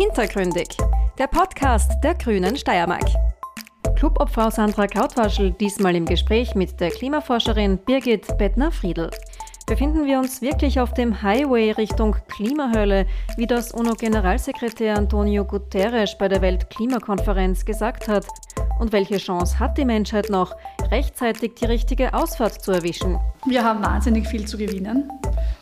Hintergründig, 0.00 0.68
der 1.18 1.26
Podcast 1.26 1.92
der 2.02 2.14
Grünen 2.14 2.56
Steiermark. 2.56 3.04
Clubobfrau 3.96 4.48
Sandra 4.48 4.86
Krautwaschel 4.86 5.50
diesmal 5.50 5.94
im 5.94 6.06
Gespräch 6.06 6.54
mit 6.54 6.80
der 6.80 6.88
Klimaforscherin 6.88 7.76
Birgit 7.76 8.38
Bettner-Friedl. 8.38 9.10
Befinden 9.66 10.06
wir 10.06 10.18
uns 10.18 10.40
wirklich 10.40 10.80
auf 10.80 10.94
dem 10.94 11.20
Highway 11.20 11.72
Richtung 11.72 12.16
Klimahölle, 12.28 13.04
wie 13.36 13.46
das 13.46 13.72
UNO-Generalsekretär 13.72 14.96
Antonio 14.96 15.44
Guterres 15.44 16.16
bei 16.16 16.28
der 16.28 16.40
Weltklimakonferenz 16.40 17.66
gesagt 17.66 18.08
hat? 18.08 18.26
Und 18.78 18.92
welche 18.92 19.18
Chance 19.18 19.58
hat 19.58 19.76
die 19.76 19.84
Menschheit 19.84 20.30
noch, 20.30 20.56
rechtzeitig 20.90 21.56
die 21.56 21.66
richtige 21.66 22.14
Ausfahrt 22.14 22.62
zu 22.62 22.72
erwischen? 22.72 23.18
Wir 23.44 23.62
haben 23.62 23.84
wahnsinnig 23.84 24.26
viel 24.26 24.46
zu 24.46 24.56
gewinnen. 24.56 25.10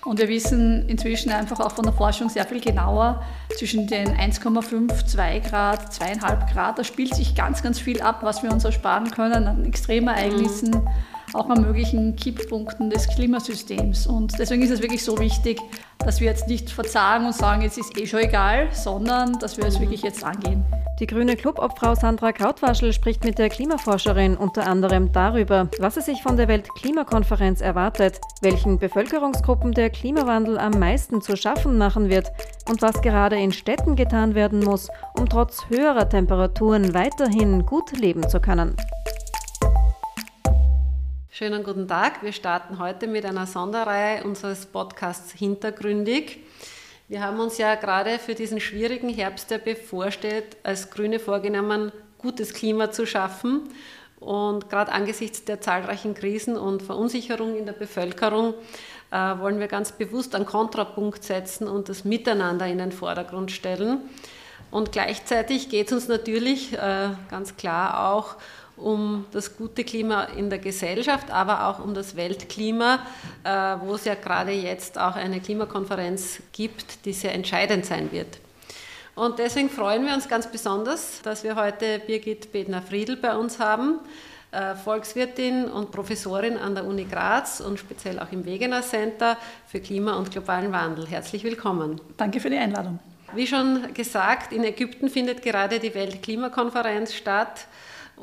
Und 0.04 0.18
wir 0.18 0.28
wissen 0.28 0.88
inzwischen 0.88 1.30
einfach 1.30 1.60
auch 1.60 1.72
von 1.72 1.84
der 1.84 1.92
Forschung 1.92 2.28
sehr 2.28 2.46
viel 2.46 2.60
genauer 2.60 3.22
zwischen 3.56 3.86
den 3.86 4.08
1,5, 4.16 5.06
2 5.06 5.38
Grad, 5.40 5.92
2,5 5.92 6.52
Grad. 6.52 6.78
Da 6.78 6.84
spielt 6.84 7.14
sich 7.14 7.34
ganz, 7.34 7.62
ganz 7.62 7.78
viel 7.78 8.00
ab, 8.00 8.20
was 8.22 8.42
wir 8.42 8.50
uns 8.50 8.64
ersparen 8.64 9.10
können 9.10 9.46
an 9.46 9.64
Extremereignissen. 9.64 10.70
Mhm 10.70 10.88
auch 11.34 11.48
an 11.50 11.62
möglichen 11.62 12.16
Kipppunkten 12.16 12.90
des 12.90 13.08
Klimasystems. 13.08 14.06
Und 14.06 14.38
deswegen 14.38 14.62
ist 14.62 14.70
es 14.70 14.82
wirklich 14.82 15.04
so 15.04 15.18
wichtig, 15.18 15.58
dass 15.98 16.20
wir 16.20 16.28
jetzt 16.28 16.48
nicht 16.48 16.70
verzagen 16.70 17.26
und 17.26 17.34
sagen, 17.34 17.62
jetzt 17.62 17.78
ist 17.78 17.98
eh 17.98 18.06
schon 18.06 18.20
egal, 18.20 18.68
sondern 18.72 19.38
dass 19.38 19.56
wir 19.56 19.64
es 19.64 19.80
wirklich 19.80 20.02
jetzt 20.02 20.24
angehen. 20.24 20.64
Die 21.00 21.06
grüne 21.06 21.36
Clubobfrau 21.36 21.94
Sandra 21.94 22.32
Krautwaschel 22.32 22.92
spricht 22.92 23.24
mit 23.24 23.38
der 23.38 23.50
Klimaforscherin 23.50 24.36
unter 24.36 24.66
anderem 24.66 25.12
darüber, 25.12 25.68
was 25.78 25.94
sie 25.94 26.00
sich 26.00 26.22
von 26.22 26.36
der 26.36 26.48
Weltklimakonferenz 26.48 27.60
erwartet, 27.60 28.20
welchen 28.40 28.78
Bevölkerungsgruppen 28.78 29.72
der 29.72 29.90
Klimawandel 29.90 30.58
am 30.58 30.72
meisten 30.72 31.20
zu 31.20 31.36
schaffen 31.36 31.78
machen 31.78 32.08
wird 32.08 32.32
und 32.68 32.82
was 32.82 33.00
gerade 33.00 33.36
in 33.36 33.52
Städten 33.52 33.94
getan 33.94 34.34
werden 34.34 34.58
muss, 34.58 34.88
um 35.16 35.28
trotz 35.28 35.68
höherer 35.68 36.08
Temperaturen 36.08 36.92
weiterhin 36.94 37.64
gut 37.64 37.96
leben 37.96 38.28
zu 38.28 38.40
können. 38.40 38.74
Schönen 41.38 41.62
guten 41.62 41.86
Tag. 41.86 42.24
Wir 42.24 42.32
starten 42.32 42.80
heute 42.80 43.06
mit 43.06 43.24
einer 43.24 43.46
Sonderreihe 43.46 44.24
unseres 44.24 44.66
Podcasts 44.66 45.30
Hintergründig. 45.30 46.40
Wir 47.06 47.22
haben 47.22 47.38
uns 47.38 47.58
ja 47.58 47.76
gerade 47.76 48.18
für 48.18 48.34
diesen 48.34 48.58
schwierigen 48.58 49.08
Herbst, 49.08 49.48
der 49.52 49.58
bevorsteht, 49.58 50.56
als 50.64 50.90
Grüne 50.90 51.20
vorgenommen, 51.20 51.92
gutes 52.18 52.54
Klima 52.54 52.90
zu 52.90 53.06
schaffen. 53.06 53.68
Und 54.18 54.68
gerade 54.68 54.90
angesichts 54.90 55.44
der 55.44 55.60
zahlreichen 55.60 56.14
Krisen 56.14 56.56
und 56.56 56.82
Verunsicherung 56.82 57.56
in 57.56 57.66
der 57.66 57.72
Bevölkerung 57.72 58.54
äh, 59.12 59.38
wollen 59.38 59.60
wir 59.60 59.68
ganz 59.68 59.92
bewusst 59.92 60.34
einen 60.34 60.44
Kontrapunkt 60.44 61.22
setzen 61.22 61.68
und 61.68 61.88
das 61.88 62.04
Miteinander 62.04 62.66
in 62.66 62.78
den 62.78 62.90
Vordergrund 62.90 63.52
stellen. 63.52 64.00
Und 64.72 64.90
gleichzeitig 64.90 65.68
geht 65.68 65.86
es 65.86 65.92
uns 65.92 66.08
natürlich 66.08 66.72
äh, 66.72 67.10
ganz 67.30 67.56
klar 67.56 68.12
auch 68.12 68.34
um 68.34 68.40
das 69.32 69.56
gute 69.56 69.84
Klima 69.84 70.24
in 70.24 70.50
der 70.50 70.58
Gesellschaft, 70.58 71.30
aber 71.30 71.66
auch 71.68 71.84
um 71.84 71.94
das 71.94 72.16
Weltklima, 72.16 73.00
äh, 73.44 73.50
wo 73.80 73.94
es 73.94 74.04
ja 74.04 74.14
gerade 74.14 74.52
jetzt 74.52 74.98
auch 74.98 75.16
eine 75.16 75.40
Klimakonferenz 75.40 76.40
gibt, 76.52 77.04
die 77.04 77.12
sehr 77.12 77.34
entscheidend 77.34 77.84
sein 77.86 78.12
wird. 78.12 78.38
Und 79.14 79.40
deswegen 79.40 79.68
freuen 79.68 80.06
wir 80.06 80.14
uns 80.14 80.28
ganz 80.28 80.46
besonders, 80.46 81.20
dass 81.22 81.42
wir 81.42 81.56
heute 81.56 81.98
Birgit 81.98 82.52
Bedner-Friedl 82.52 83.16
bei 83.16 83.36
uns 83.36 83.58
haben, 83.58 83.98
äh, 84.52 84.76
Volkswirtin 84.76 85.64
und 85.64 85.90
Professorin 85.90 86.56
an 86.56 86.74
der 86.74 86.84
Uni 86.84 87.04
Graz 87.04 87.60
und 87.60 87.78
speziell 87.78 88.20
auch 88.20 88.30
im 88.30 88.46
Wegener 88.46 88.82
Center 88.82 89.36
für 89.66 89.80
Klima 89.80 90.14
und 90.14 90.30
globalen 90.30 90.72
Wandel. 90.72 91.06
Herzlich 91.06 91.42
willkommen. 91.42 92.00
Danke 92.16 92.38
für 92.38 92.48
die 92.48 92.58
Einladung. 92.58 93.00
Wie 93.34 93.46
schon 93.46 93.92
gesagt, 93.92 94.52
in 94.52 94.64
Ägypten 94.64 95.10
findet 95.10 95.42
gerade 95.42 95.80
die 95.80 95.94
Weltklimakonferenz 95.94 97.12
statt. 97.12 97.66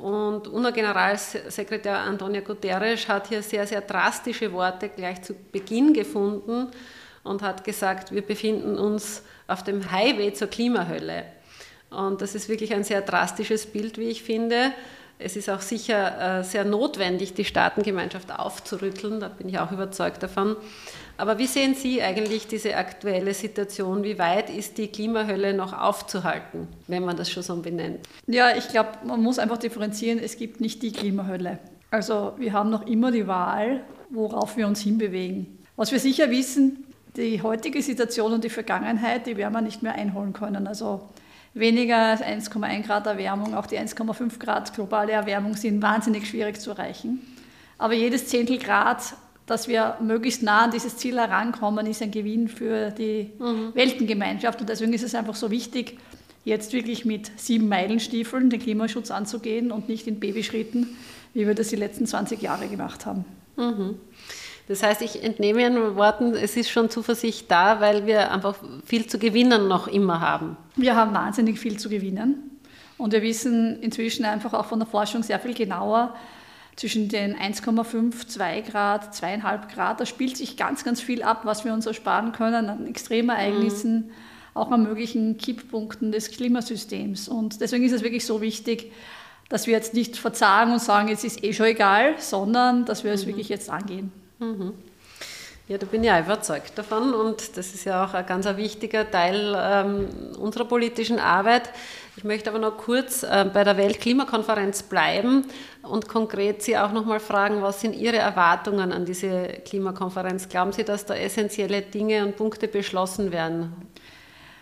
Und 0.01 0.47
UNO-Generalsekretär 0.47 1.97
Antonio 1.97 2.41
Guterres 2.41 3.07
hat 3.07 3.27
hier 3.27 3.41
sehr, 3.41 3.65
sehr 3.65 3.81
drastische 3.81 4.51
Worte 4.51 4.89
gleich 4.89 5.21
zu 5.21 5.33
Beginn 5.33 5.93
gefunden 5.93 6.67
und 7.23 7.41
hat 7.41 7.63
gesagt, 7.63 8.11
wir 8.11 8.21
befinden 8.21 8.77
uns 8.77 9.23
auf 9.47 9.63
dem 9.63 9.91
Highway 9.91 10.33
zur 10.33 10.47
Klimahölle. 10.47 11.25
Und 11.89 12.21
das 12.21 12.35
ist 12.35 12.49
wirklich 12.49 12.73
ein 12.73 12.83
sehr 12.83 13.01
drastisches 13.01 13.65
Bild, 13.65 13.97
wie 13.97 14.09
ich 14.09 14.23
finde. 14.23 14.73
Es 15.17 15.37
ist 15.37 15.49
auch 15.49 15.61
sicher 15.61 16.39
äh, 16.39 16.43
sehr 16.43 16.65
notwendig, 16.65 17.33
die 17.33 17.45
Staatengemeinschaft 17.45 18.37
aufzurütteln, 18.37 19.21
da 19.21 19.29
bin 19.29 19.47
ich 19.47 19.59
auch 19.59 19.71
überzeugt 19.71 20.21
davon. 20.21 20.57
Aber 21.17 21.37
wie 21.37 21.47
sehen 21.47 21.75
Sie 21.75 22.01
eigentlich 22.01 22.47
diese 22.47 22.75
aktuelle 22.75 23.33
Situation? 23.33 24.03
Wie 24.03 24.19
weit 24.19 24.49
ist 24.49 24.77
die 24.77 24.87
Klimahölle 24.87 25.53
noch 25.53 25.73
aufzuhalten, 25.73 26.67
wenn 26.87 27.05
man 27.05 27.15
das 27.15 27.31
schon 27.31 27.43
so 27.43 27.55
benennt? 27.55 27.99
Ja, 28.27 28.55
ich 28.55 28.67
glaube, 28.67 28.89
man 29.05 29.21
muss 29.21 29.39
einfach 29.39 29.57
differenzieren, 29.57 30.19
es 30.19 30.37
gibt 30.37 30.59
nicht 30.59 30.83
die 30.83 30.91
Klimahölle. 30.91 31.59
Also 31.89 32.33
wir 32.37 32.51
haben 32.51 32.69
noch 32.69 32.85
immer 32.85 33.11
die 33.11 33.27
Wahl, 33.27 33.81
worauf 34.09 34.57
wir 34.57 34.67
uns 34.67 34.81
hinbewegen. 34.81 35.59
Was 35.77 35.91
wir 35.91 35.99
sicher 35.99 36.29
wissen, 36.29 36.85
die 37.15 37.41
heutige 37.41 37.81
Situation 37.81 38.33
und 38.33 38.43
die 38.43 38.49
Vergangenheit, 38.49 39.25
die 39.27 39.37
werden 39.37 39.53
wir 39.53 39.61
nicht 39.61 39.83
mehr 39.83 39.93
einholen 39.93 40.33
können. 40.33 40.67
Also 40.67 41.09
weniger 41.53 41.97
als 41.97 42.21
1,1 42.21 42.83
Grad 42.83 43.07
Erwärmung, 43.07 43.55
auch 43.55 43.65
die 43.65 43.79
1,5 43.79 44.37
Grad 44.39 44.73
globale 44.73 45.13
Erwärmung 45.13 45.55
sind 45.55 45.81
wahnsinnig 45.81 46.27
schwierig 46.27 46.59
zu 46.59 46.71
erreichen. 46.71 47.19
Aber 47.77 47.93
jedes 47.93 48.27
Zehntel 48.27 48.57
Grad, 48.57 49.13
dass 49.45 49.67
wir 49.67 49.97
möglichst 50.01 50.41
nah 50.43 50.63
an 50.63 50.71
dieses 50.71 50.97
Ziel 50.97 51.17
herankommen, 51.17 51.85
ist 51.85 52.01
ein 52.01 52.11
Gewinn 52.11 52.47
für 52.47 52.89
die 52.91 53.31
mhm. 53.37 53.75
Weltengemeinschaft. 53.75 54.59
Und 54.61 54.69
deswegen 54.69 54.93
ist 54.93 55.03
es 55.03 55.13
einfach 55.13 55.35
so 55.35 55.51
wichtig, 55.51 55.97
jetzt 56.45 56.73
wirklich 56.73 57.05
mit 57.05 57.31
sieben 57.39 57.67
Meilenstiefeln 57.67 58.49
den 58.49 58.59
Klimaschutz 58.59 59.11
anzugehen 59.11 59.71
und 59.71 59.89
nicht 59.89 60.07
in 60.07 60.19
Babyschritten, 60.19 60.95
wie 61.33 61.45
wir 61.45 61.55
das 61.55 61.69
die 61.69 61.75
letzten 61.75 62.05
20 62.05 62.41
Jahre 62.41 62.67
gemacht 62.67 63.05
haben. 63.05 63.25
Mhm. 63.57 63.95
Das 64.67 64.81
heißt, 64.81 65.03
ich 65.03 65.23
entnehme 65.23 65.61
Ihren 65.61 65.95
Worten, 65.95 66.33
es 66.33 66.57
ist 66.57 66.71
schon 66.71 66.89
Zuversicht 66.89 67.51
da, 67.51 67.81
weil 67.81 68.07
wir 68.07 68.31
einfach 68.31 68.55
viel 68.83 69.05
zu 69.05 69.19
gewinnen 69.19 69.67
noch 69.67 69.87
immer 69.87 70.21
haben. 70.21 70.57
Wir 70.75 70.95
haben 70.95 71.13
wahnsinnig 71.13 71.59
viel 71.59 71.77
zu 71.77 71.87
gewinnen. 71.87 72.51
Und 72.97 73.13
wir 73.13 73.21
wissen 73.21 73.79
inzwischen 73.81 74.25
einfach 74.25 74.53
auch 74.53 74.65
von 74.65 74.79
der 74.79 74.87
Forschung 74.87 75.21
sehr 75.21 75.39
viel 75.39 75.53
genauer 75.53 76.15
zwischen 76.75 77.07
den 77.07 77.35
1,5, 77.35 78.27
2 78.27 78.61
Grad, 78.61 79.13
2,5 79.15 79.73
Grad. 79.73 79.99
Da 79.99 80.05
spielt 80.05 80.35
sich 80.37 80.57
ganz, 80.57 80.83
ganz 80.83 81.01
viel 81.01 81.23
ab, 81.23 81.41
was 81.43 81.63
wir 81.63 81.73
uns 81.73 81.85
ersparen 81.85 82.31
können 82.31 82.69
an 82.69 82.87
Extremereignissen, 82.87 83.95
mhm. 83.95 84.11
auch 84.53 84.71
an 84.71 84.83
möglichen 84.83 85.37
Kipppunkten 85.37 86.11
des 86.11 86.31
Klimasystems. 86.31 87.29
Und 87.29 87.61
deswegen 87.61 87.85
ist 87.85 87.93
es 87.93 88.03
wirklich 88.03 88.25
so 88.25 88.41
wichtig, 88.41 88.91
dass 89.47 89.67
wir 89.67 89.73
jetzt 89.73 89.93
nicht 89.93 90.17
verzagen 90.17 90.73
und 90.73 90.81
sagen, 90.81 91.07
jetzt 91.07 91.23
ist 91.23 91.43
eh 91.43 91.53
schon 91.53 91.67
egal, 91.67 92.15
sondern 92.19 92.85
dass 92.85 93.03
wir 93.03 93.13
es 93.13 93.23
mhm. 93.23 93.29
wirklich 93.29 93.49
jetzt 93.49 93.69
angehen. 93.69 94.11
Mhm. 94.39 94.73
Ja, 95.67 95.79
da 95.79 95.87
bin 95.87 96.03
ich 96.03 96.11
auch 96.11 96.19
überzeugt 96.19 96.77
davon 96.77 97.13
und 97.15 97.57
das 97.57 97.73
ist 97.73 97.85
ja 97.85 98.05
auch 98.05 98.13
ein 98.13 98.25
ganz 98.27 98.45
wichtiger 98.45 99.09
Teil 99.09 99.55
ähm, 99.57 100.07
unserer 100.37 100.65
politischen 100.65 101.17
Arbeit. 101.17 101.71
Ich 102.17 102.23
möchte 102.23 102.49
aber 102.49 102.59
noch 102.59 102.77
kurz 102.77 103.23
äh, 103.23 103.45
bei 103.53 103.65
der 103.65 103.75
Weltklimakonferenz 103.75 104.83
bleiben 104.83 105.45
und 105.81 106.07
konkret 106.07 106.61
Sie 106.61 106.77
auch 106.77 106.93
noch 106.93 107.05
mal 107.05 107.19
fragen, 107.19 107.61
was 107.61 107.81
sind 107.81 107.93
Ihre 107.93 108.17
Erwartungen 108.17 108.93
an 108.93 109.03
diese 109.03 109.47
Klimakonferenz? 109.65 110.47
Glauben 110.47 110.71
Sie, 110.71 110.85
dass 110.85 111.05
da 111.05 111.13
essentielle 111.13 111.81
Dinge 111.81 112.25
und 112.25 112.37
Punkte 112.37 112.69
beschlossen 112.69 113.33
werden? 113.33 113.73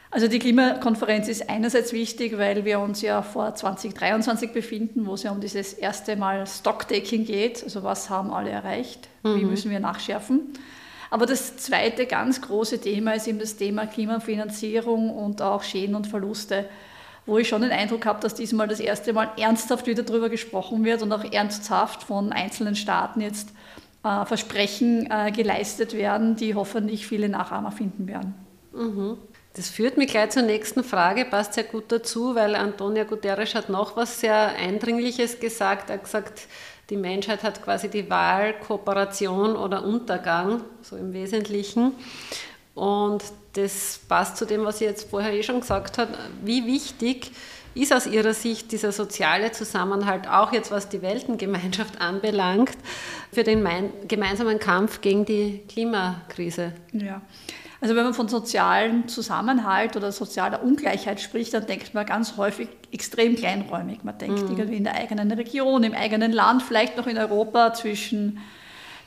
Also 0.10 0.28
die 0.28 0.40
Klimakonferenz 0.40 1.28
ist 1.28 1.50
einerseits 1.50 1.92
wichtig, 1.92 2.38
weil 2.38 2.66
wir 2.66 2.80
uns 2.80 3.02
ja 3.02 3.22
vor 3.22 3.54
2023 3.54 4.52
befinden, 4.52 5.06
wo 5.06 5.16
es 5.16 5.24
ja 5.24 5.32
um 5.32 5.40
dieses 5.40 5.74
erste 5.74 6.16
Mal 6.16 6.46
Stocktaking 6.46 7.26
geht. 7.26 7.64
Also 7.64 7.84
was 7.84 8.10
haben 8.10 8.32
alle 8.32 8.52
erreicht? 8.52 9.08
Mhm. 9.24 9.40
Wie 9.40 9.46
müssen 9.46 9.72
wir 9.72 9.80
nachschärfen? 9.80 10.54
Aber 11.10 11.28
das 11.28 11.58
zweite 11.58 12.08
ganz 12.08 12.42
große 12.42 12.82
Thema 12.82 13.14
ist 13.14 13.28
eben 13.28 13.40
das 13.40 13.56
Thema 13.56 13.86
Klimafinanzierung 13.86 15.12
und 15.12 15.42
auch 15.44 15.62
Schäden 15.62 15.96
und 15.96 16.08
Verluste, 16.08 16.66
wo 17.26 17.38
ich 17.38 17.48
schon 17.48 17.62
den 17.62 17.72
Eindruck 17.72 18.06
habe, 18.06 18.20
dass 18.20 18.34
diesmal 18.34 18.68
das 18.68 18.80
erste 18.80 19.14
Mal 19.14 19.32
ernsthaft 19.38 19.88
wieder 19.88 20.04
darüber 20.04 20.30
gesprochen 20.30 20.84
wird 20.84 21.02
und 21.02 21.12
auch 21.12 21.24
ernsthaft 21.24 22.04
von 22.04 22.32
einzelnen 22.34 22.76
Staaten 22.76 23.22
jetzt 23.22 23.50
äh, 24.04 24.26
Versprechen 24.26 25.10
äh, 25.10 25.32
geleistet 25.32 25.94
werden, 25.94 26.36
die 26.36 26.56
hoffentlich 26.56 27.08
viele 27.08 27.30
Nachahmer 27.30 27.72
finden 27.72 28.08
werden. 28.08 28.34
Mhm. 28.74 29.18
Das 29.56 29.70
führt 29.70 29.98
mich 29.98 30.08
gleich 30.08 30.32
zur 30.32 30.42
nächsten 30.42 30.84
Frage, 30.84 31.26
passt 31.26 31.54
sehr 31.54 31.64
gut 31.64 31.92
dazu, 31.92 32.34
weil 32.34 32.56
Antonia 32.56 33.04
Guterres 33.04 33.54
hat 33.54 33.70
noch 33.70 33.96
was 33.96 34.20
sehr 34.20 34.56
Eindringliches 34.56 35.40
gesagt. 35.40 35.92
Er 35.92 35.98
hat 35.98 36.04
gesagt, 36.06 36.48
die 36.90 36.98
Menschheit 36.98 37.44
hat 37.44 37.64
quasi 37.64 37.88
die 37.88 38.10
Wahl, 38.10 38.54
Kooperation 38.60 39.56
oder 39.56 39.86
Untergang, 39.86 40.62
so 40.82 40.98
im 40.98 41.14
Wesentlichen. 41.14 41.92
Und 42.74 43.24
das 43.54 44.00
passt 44.08 44.38
zu 44.38 44.46
dem, 44.46 44.66
was 44.66 44.80
sie 44.80 44.86
jetzt 44.86 45.10
vorher 45.10 45.34
eh 45.34 45.44
schon 45.44 45.62
gesagt 45.62 45.98
hat. 45.98 46.10
Wie 46.44 46.66
wichtig 46.66 47.32
ist 47.76 47.94
aus 47.94 48.06
Ihrer 48.06 48.34
Sicht 48.34 48.72
dieser 48.72 48.92
soziale 48.92 49.52
Zusammenhalt, 49.52 50.28
auch 50.28 50.54
jetzt 50.54 50.72
was 50.72 50.90
die 50.90 51.02
Weltengemeinschaft 51.02 52.02
anbelangt, 52.02 52.78
für 53.32 53.44
den 53.44 53.64
gemeinsamen 54.08 54.60
Kampf 54.60 55.02
gegen 55.02 55.26
die 55.26 55.64
Klimakrise? 55.68 56.74
Ja. 56.92 57.22
Also 57.82 57.96
wenn 57.98 58.06
man 58.06 58.14
von 58.14 58.30
sozialem 58.30 59.10
Zusammenhalt 59.10 59.98
oder 59.98 60.14
sozialer 60.14 60.64
Ungleichheit 60.64 61.20
spricht, 61.20 61.54
dann 61.54 61.66
denkt 61.66 61.94
man 61.94 62.06
ganz 62.06 62.38
häufig 62.38 62.70
extrem 62.94 63.36
kleinräumig. 63.36 64.04
Man 64.04 64.18
denkt 64.18 64.44
mhm. 64.44 64.58
irgendwie 64.58 64.78
in 64.78 64.86
der 64.86 64.96
eigenen 64.96 65.30
Region, 65.32 65.84
im 65.84 65.94
eigenen 65.94 66.32
Land, 66.32 66.64
vielleicht 66.64 66.96
noch 66.96 67.08
in 67.08 67.18
Europa 67.18 67.74
zwischen 67.74 68.40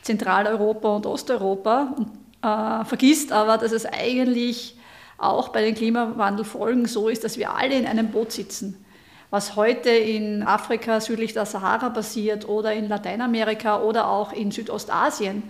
Zentraleuropa 0.03 0.95
und 0.95 1.07
Osteuropa 1.07 1.95
und 1.97 2.26
äh, 2.43 2.85
vergisst 2.85 3.33
aber, 3.33 3.59
dass 3.59 3.73
es 3.73 3.87
eigentlich 3.87 4.77
auch 5.19 5.49
bei 5.49 5.63
den 5.63 5.75
Klimawandelfolgen 5.75 6.87
so 6.87 7.09
ist, 7.09 7.25
dass 7.25 7.39
wir 7.39 7.55
alle 7.55 7.79
in 7.79 7.87
einem 7.87 8.09
Boot 8.11 8.33
sitzen. 8.33 8.85
Was 9.31 9.57
heute 9.57 9.91
in 9.91 10.43
Afrika 10.43 11.01
südlich 11.01 11.33
der 11.33 11.47
Sahara 11.47 11.91
passiert 11.91 12.49
oder 12.49 12.73
in 12.73 12.89
Lateinamerika 12.89 13.81
oder 13.81 14.09
auch 14.09 14.33
in 14.33 14.51
Südostasien, 14.51 15.43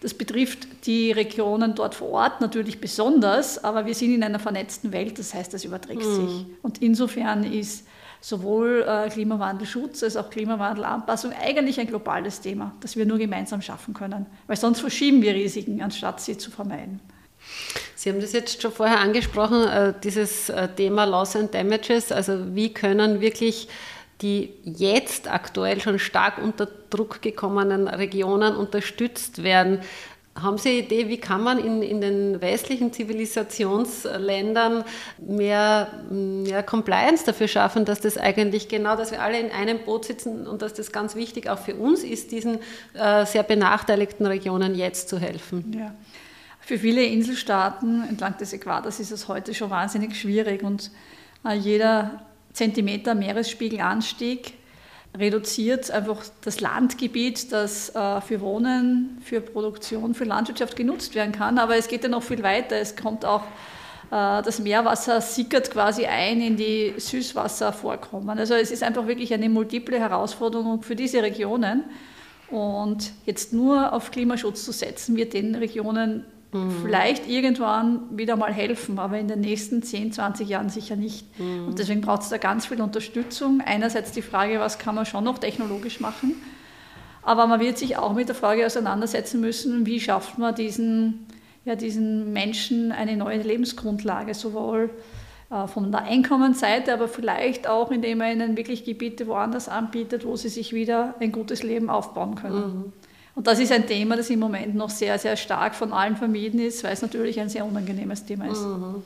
das 0.00 0.12
betrifft 0.12 0.86
die 0.86 1.12
Regionen 1.12 1.74
dort 1.74 1.94
vor 1.94 2.10
Ort 2.10 2.40
natürlich 2.40 2.80
besonders, 2.80 3.64
aber 3.64 3.86
wir 3.86 3.94
sind 3.94 4.14
in 4.14 4.22
einer 4.22 4.38
vernetzten 4.38 4.92
Welt, 4.92 5.18
das 5.18 5.32
heißt, 5.32 5.54
das 5.54 5.64
überträgt 5.64 6.04
mhm. 6.04 6.28
sich. 6.28 6.46
Und 6.62 6.82
insofern 6.82 7.44
ist 7.44 7.86
sowohl 8.20 8.84
äh, 8.86 9.08
Klimawandelschutz 9.08 10.02
als 10.02 10.16
auch 10.16 10.30
Klimawandelanpassung 10.30 11.32
eigentlich 11.32 11.78
ein 11.80 11.86
globales 11.86 12.40
Thema, 12.40 12.74
das 12.80 12.96
wir 12.96 13.06
nur 13.06 13.18
gemeinsam 13.18 13.62
schaffen 13.62 13.94
können, 13.94 14.26
weil 14.46 14.56
sonst 14.56 14.80
verschieben 14.80 15.22
wir 15.22 15.34
Risiken, 15.34 15.82
anstatt 15.82 16.20
sie 16.20 16.36
zu 16.36 16.50
vermeiden. 16.50 17.00
Sie 17.94 18.10
haben 18.10 18.20
das 18.20 18.32
jetzt 18.32 18.60
schon 18.60 18.72
vorher 18.72 19.00
angesprochen, 19.00 19.66
äh, 19.68 19.94
dieses 20.02 20.48
äh, 20.48 20.68
Thema 20.68 21.04
Loss 21.04 21.36
and 21.36 21.54
Damages, 21.54 22.12
also 22.12 22.54
wie 22.54 22.72
können 22.72 23.20
wirklich 23.20 23.68
die 24.22 24.54
jetzt 24.64 25.30
aktuell 25.30 25.80
schon 25.80 25.98
stark 25.98 26.38
unter 26.38 26.66
Druck 26.88 27.20
gekommenen 27.20 27.86
Regionen 27.86 28.56
unterstützt 28.56 29.42
werden. 29.42 29.80
Haben 30.40 30.58
Sie 30.58 30.68
eine 30.68 30.78
Idee, 30.78 31.08
wie 31.08 31.16
kann 31.16 31.42
man 31.42 31.58
in, 31.58 31.82
in 31.82 32.00
den 32.00 32.40
westlichen 32.42 32.92
Zivilisationsländern 32.92 34.84
mehr, 35.18 35.88
mehr 36.10 36.62
Compliance 36.62 37.24
dafür 37.24 37.48
schaffen, 37.48 37.86
dass 37.86 38.00
das 38.00 38.18
eigentlich 38.18 38.68
genau, 38.68 38.96
dass 38.96 39.12
wir 39.12 39.22
alle 39.22 39.40
in 39.40 39.50
einem 39.50 39.78
Boot 39.78 40.04
sitzen 40.04 40.46
und 40.46 40.60
dass 40.60 40.74
das 40.74 40.92
ganz 40.92 41.16
wichtig 41.16 41.48
auch 41.48 41.58
für 41.58 41.74
uns 41.74 42.04
ist, 42.04 42.32
diesen 42.32 42.58
äh, 42.94 43.24
sehr 43.24 43.44
benachteiligten 43.44 44.26
Regionen 44.26 44.74
jetzt 44.74 45.08
zu 45.08 45.18
helfen? 45.18 45.74
Ja. 45.78 45.94
Für 46.60 46.78
viele 46.78 47.04
Inselstaaten 47.04 48.04
entlang 48.08 48.36
des 48.36 48.52
Äquators 48.52 49.00
ist 49.00 49.12
es 49.12 49.28
heute 49.28 49.54
schon 49.54 49.70
wahnsinnig 49.70 50.20
schwierig 50.20 50.62
und 50.62 50.90
äh, 51.46 51.54
jeder 51.54 52.22
Zentimeter 52.52 53.14
Meeresspiegelanstieg 53.14 54.54
reduziert 55.18 55.90
einfach 55.90 56.24
das 56.42 56.60
Landgebiet, 56.60 57.52
das 57.52 57.94
äh, 57.94 58.20
für 58.20 58.40
Wohnen, 58.40 59.18
für 59.22 59.40
Produktion, 59.40 60.14
für 60.14 60.24
Landwirtschaft 60.24 60.76
genutzt 60.76 61.14
werden 61.14 61.32
kann. 61.32 61.58
Aber 61.58 61.76
es 61.76 61.88
geht 61.88 62.02
ja 62.02 62.08
noch 62.08 62.22
viel 62.22 62.42
weiter. 62.42 62.76
Es 62.76 62.96
kommt 62.96 63.24
auch, 63.24 63.42
äh, 64.10 64.42
das 64.42 64.58
Meerwasser 64.58 65.20
sickert 65.20 65.70
quasi 65.70 66.06
ein 66.06 66.40
in 66.40 66.56
die 66.56 66.94
Süßwasservorkommen. 66.96 68.38
Also 68.38 68.54
es 68.54 68.70
ist 68.70 68.82
einfach 68.82 69.06
wirklich 69.06 69.32
eine 69.32 69.48
multiple 69.48 69.98
Herausforderung 69.98 70.82
für 70.82 70.96
diese 70.96 71.22
Regionen. 71.22 71.84
Und 72.50 73.12
jetzt 73.24 73.52
nur 73.52 73.92
auf 73.92 74.10
Klimaschutz 74.10 74.64
zu 74.64 74.72
setzen, 74.72 75.16
wird 75.16 75.32
den 75.32 75.54
Regionen 75.54 76.24
mhm. 76.56 76.82
vielleicht 76.82 77.28
irgendwann 77.28 78.16
wieder 78.16 78.36
mal 78.36 78.52
helfen, 78.52 78.98
aber 78.98 79.18
in 79.18 79.28
den 79.28 79.40
nächsten 79.40 79.82
10, 79.82 80.12
20 80.12 80.48
Jahren 80.48 80.68
sicher 80.68 80.96
nicht. 80.96 81.38
Mhm. 81.38 81.68
Und 81.68 81.78
deswegen 81.78 82.00
braucht 82.00 82.22
es 82.22 82.28
da 82.28 82.38
ganz 82.38 82.66
viel 82.66 82.80
Unterstützung. 82.80 83.62
Einerseits 83.64 84.12
die 84.12 84.22
Frage, 84.22 84.60
was 84.60 84.78
kann 84.78 84.94
man 84.94 85.06
schon 85.06 85.24
noch 85.24 85.38
technologisch 85.38 86.00
machen, 86.00 86.34
aber 87.22 87.46
man 87.48 87.58
wird 87.58 87.76
sich 87.76 87.96
auch 87.96 88.14
mit 88.14 88.28
der 88.28 88.36
Frage 88.36 88.64
auseinandersetzen 88.64 89.40
müssen, 89.40 89.84
wie 89.84 89.98
schafft 89.98 90.38
man 90.38 90.54
diesen, 90.54 91.26
ja, 91.64 91.74
diesen 91.74 92.32
Menschen 92.32 92.92
eine 92.92 93.16
neue 93.16 93.42
Lebensgrundlage, 93.42 94.32
sowohl 94.32 94.90
äh, 95.50 95.66
von 95.66 95.90
der 95.90 96.02
Einkommensseite, 96.02 96.92
aber 96.92 97.08
vielleicht 97.08 97.68
auch, 97.68 97.90
indem 97.90 98.20
er 98.20 98.32
ihnen 98.32 98.56
wirklich 98.56 98.84
Gebiete 98.84 99.26
woanders 99.26 99.68
anbietet, 99.68 100.24
wo 100.24 100.36
sie 100.36 100.48
sich 100.48 100.72
wieder 100.72 101.14
ein 101.18 101.32
gutes 101.32 101.62
Leben 101.62 101.90
aufbauen 101.90 102.36
können. 102.36 102.56
Mhm. 102.56 102.92
Und 103.36 103.46
das 103.46 103.58
ist 103.58 103.70
ein 103.70 103.86
Thema, 103.86 104.16
das 104.16 104.30
im 104.30 104.40
Moment 104.40 104.74
noch 104.74 104.88
sehr, 104.88 105.18
sehr 105.18 105.36
stark 105.36 105.74
von 105.74 105.92
allen 105.92 106.16
vermieden 106.16 106.58
ist, 106.58 106.82
weil 106.82 106.94
es 106.94 107.02
natürlich 107.02 107.38
ein 107.38 107.50
sehr 107.50 107.66
unangenehmes 107.66 108.24
Thema 108.24 108.48
ist. 108.48 108.62
Mhm. 108.62 109.02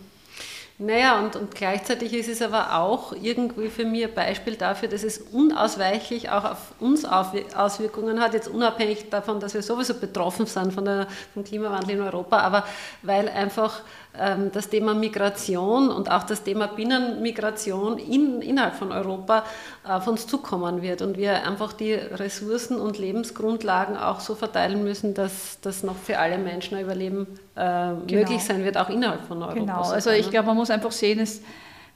Naja, 0.79 1.19
und, 1.19 1.35
und 1.37 1.55
gleichzeitig 1.55 2.15
ist 2.15 2.29
es 2.29 2.41
aber 2.41 2.79
auch 2.79 3.13
irgendwie 3.13 3.69
für 3.69 3.85
mich 3.85 4.05
ein 4.05 4.15
Beispiel 4.15 4.55
dafür, 4.55 4.89
dass 4.89 5.03
es 5.03 5.19
unausweichlich 5.19 6.31
auch 6.31 6.45
auf 6.45 6.73
uns 6.79 7.05
Auswirkungen 7.05 8.21
hat, 8.21 8.33
jetzt 8.33 8.49
unabhängig 8.49 9.11
davon, 9.11 9.41
dass 9.41 9.53
wir 9.53 9.63
sowieso 9.63 9.95
betroffen 9.95 10.47
sind 10.47 10.73
von 10.73 10.85
der, 10.85 11.09
vom 11.35 11.45
Klimawandel 11.45 11.97
in 11.97 12.01
Europa, 12.01 12.39
aber 12.39 12.65
weil 13.03 13.29
einfach 13.29 13.83
das 14.13 14.69
Thema 14.69 14.93
Migration 14.95 15.89
und 15.89 16.11
auch 16.11 16.25
das 16.25 16.43
Thema 16.43 16.67
Binnenmigration 16.67 17.97
in, 17.99 18.43
innerhalb 18.43 18.75
von 18.75 18.91
Europa 18.91 19.45
auf 19.85 20.07
uns 20.09 20.27
zukommen 20.27 20.83
wird 20.83 21.01
und 21.01 21.17
wir 21.17 21.47
einfach 21.47 21.73
die 21.73 21.95
Ressourcen 21.95 22.81
und 22.81 22.99
Lebensgrundlagen 22.99 23.97
auch 23.97 24.19
so 24.19 24.35
verteilen 24.35 24.83
müssen, 24.83 25.15
dass 25.15 25.59
das 25.61 25.85
noch 25.85 25.97
für 25.97 26.19
alle 26.19 26.39
Menschen 26.39 26.77
ein 26.77 26.85
Überleben 26.85 27.27
äh, 27.55 27.61
genau. 27.61 28.05
möglich 28.09 28.43
sein 28.43 28.65
wird, 28.65 28.77
auch 28.77 28.89
innerhalb 28.89 29.25
von 29.27 29.43
Europa. 29.43 29.55
Genau, 29.55 29.83
also 29.83 30.11
ich 30.11 30.29
glaube, 30.29 30.49
man 30.49 30.57
muss 30.57 30.71
einfach 30.71 30.93
sehen, 30.93 31.21
dass 31.21 31.41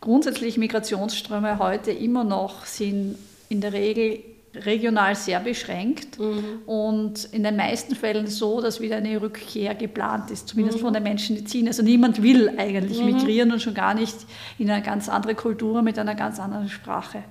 grundsätzlich 0.01 0.57
Migrationsströme 0.57 1.59
heute 1.59 1.91
immer 1.91 2.23
noch 2.23 2.65
sind 2.65 3.19
in 3.49 3.61
der 3.61 3.73
Regel 3.73 4.21
regional 4.55 5.15
sehr 5.15 5.41
beschränkt 5.41 6.19
mhm. 6.19 6.63
und 6.67 7.25
in 7.33 7.43
den 7.43 7.57
meisten 7.57 7.95
Fällen 7.95 8.27
so, 8.27 8.61
dass 8.61 8.81
wieder 8.81 8.97
eine 8.97 9.21
Rückkehr 9.21 9.75
geplant 9.75 10.31
ist, 10.31 10.49
zumindest 10.49 10.79
mhm. 10.79 10.83
von 10.83 10.95
den 10.95 11.03
Menschen, 11.03 11.37
die 11.37 11.45
ziehen. 11.45 11.67
Also 11.67 11.83
niemand 11.83 12.23
will 12.23 12.53
eigentlich 12.57 13.01
mhm. 13.01 13.07
migrieren 13.07 13.53
und 13.53 13.61
schon 13.61 13.75
gar 13.75 13.95
nicht 13.95 14.17
in 14.59 14.71
eine 14.71 14.83
ganz 14.83 15.09
andere 15.09 15.35
Kultur 15.35 15.83
mit 15.83 15.99
einer 15.99 16.15
ganz 16.15 16.39
anderen 16.39 16.69
Sprache. 16.69 17.25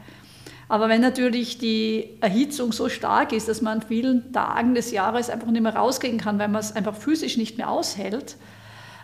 Aber 0.69 0.89
wenn 0.89 1.01
natürlich 1.01 1.57
die 1.57 2.17
Erhitzung 2.21 2.71
so 2.71 2.89
stark 2.89 3.31
ist, 3.31 3.47
dass 3.47 3.61
man 3.61 3.79
an 3.79 3.87
vielen 3.87 4.31
Tagen 4.33 4.75
des 4.75 4.91
Jahres 4.91 5.29
einfach 5.29 5.47
nicht 5.49 5.61
mehr 5.61 5.75
rausgehen 5.75 6.17
kann, 6.17 6.39
weil 6.39 6.47
man 6.47 6.61
es 6.61 6.75
einfach 6.75 6.95
physisch 6.95 7.37
nicht 7.37 7.57
mehr 7.57 7.69
aushält, 7.69 8.37